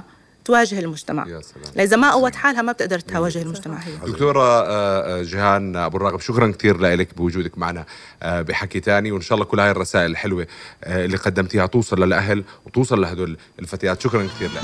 تواجه 0.45 0.79
المجتمع. 0.79 1.29
يا 1.29 1.41
سلام. 1.77 2.01
ما 2.01 2.13
قوت 2.13 2.35
حالها 2.35 2.63
ما 2.63 2.73
بتقدر 2.73 2.99
تواجه 2.99 3.43
المجتمع. 3.43 3.79
هي. 3.79 3.93
دكتورة 4.07 4.43
آه، 4.43 5.21
آه، 5.21 5.23
جهان 5.23 5.77
أبو 5.77 5.97
الراغب 5.97 6.21
شكرا 6.21 6.51
كثير 6.51 6.81
لك 6.81 7.17
بوجودك 7.17 7.59
معنا 7.59 7.87
آه، 8.23 8.43
بحكي 8.43 8.81
تاني 8.81 9.13
وإن 9.13 9.21
شاء 9.21 9.37
الله 9.37 9.45
كل 9.45 9.61
هاي 9.61 9.71
الرسائل 9.71 10.11
الحلوة 10.11 10.47
اللي 10.87 11.17
قدمتيها 11.17 11.67
توصل 11.67 12.05
للأهل 12.05 12.45
وتوصل 12.67 13.01
لهدول 13.01 13.37
الفتيات. 13.59 14.01
شكرا 14.01 14.27
كثير 14.27 14.51
لك. 14.51 14.63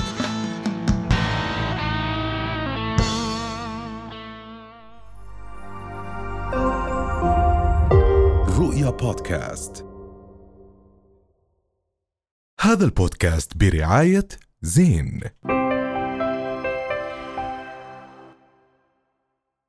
رؤيا 8.59 8.89
بودكاست. 8.89 9.85
هذا 12.61 12.85
البودكاست 12.85 13.57
برعاية 13.57 14.27
زين. 14.61 15.21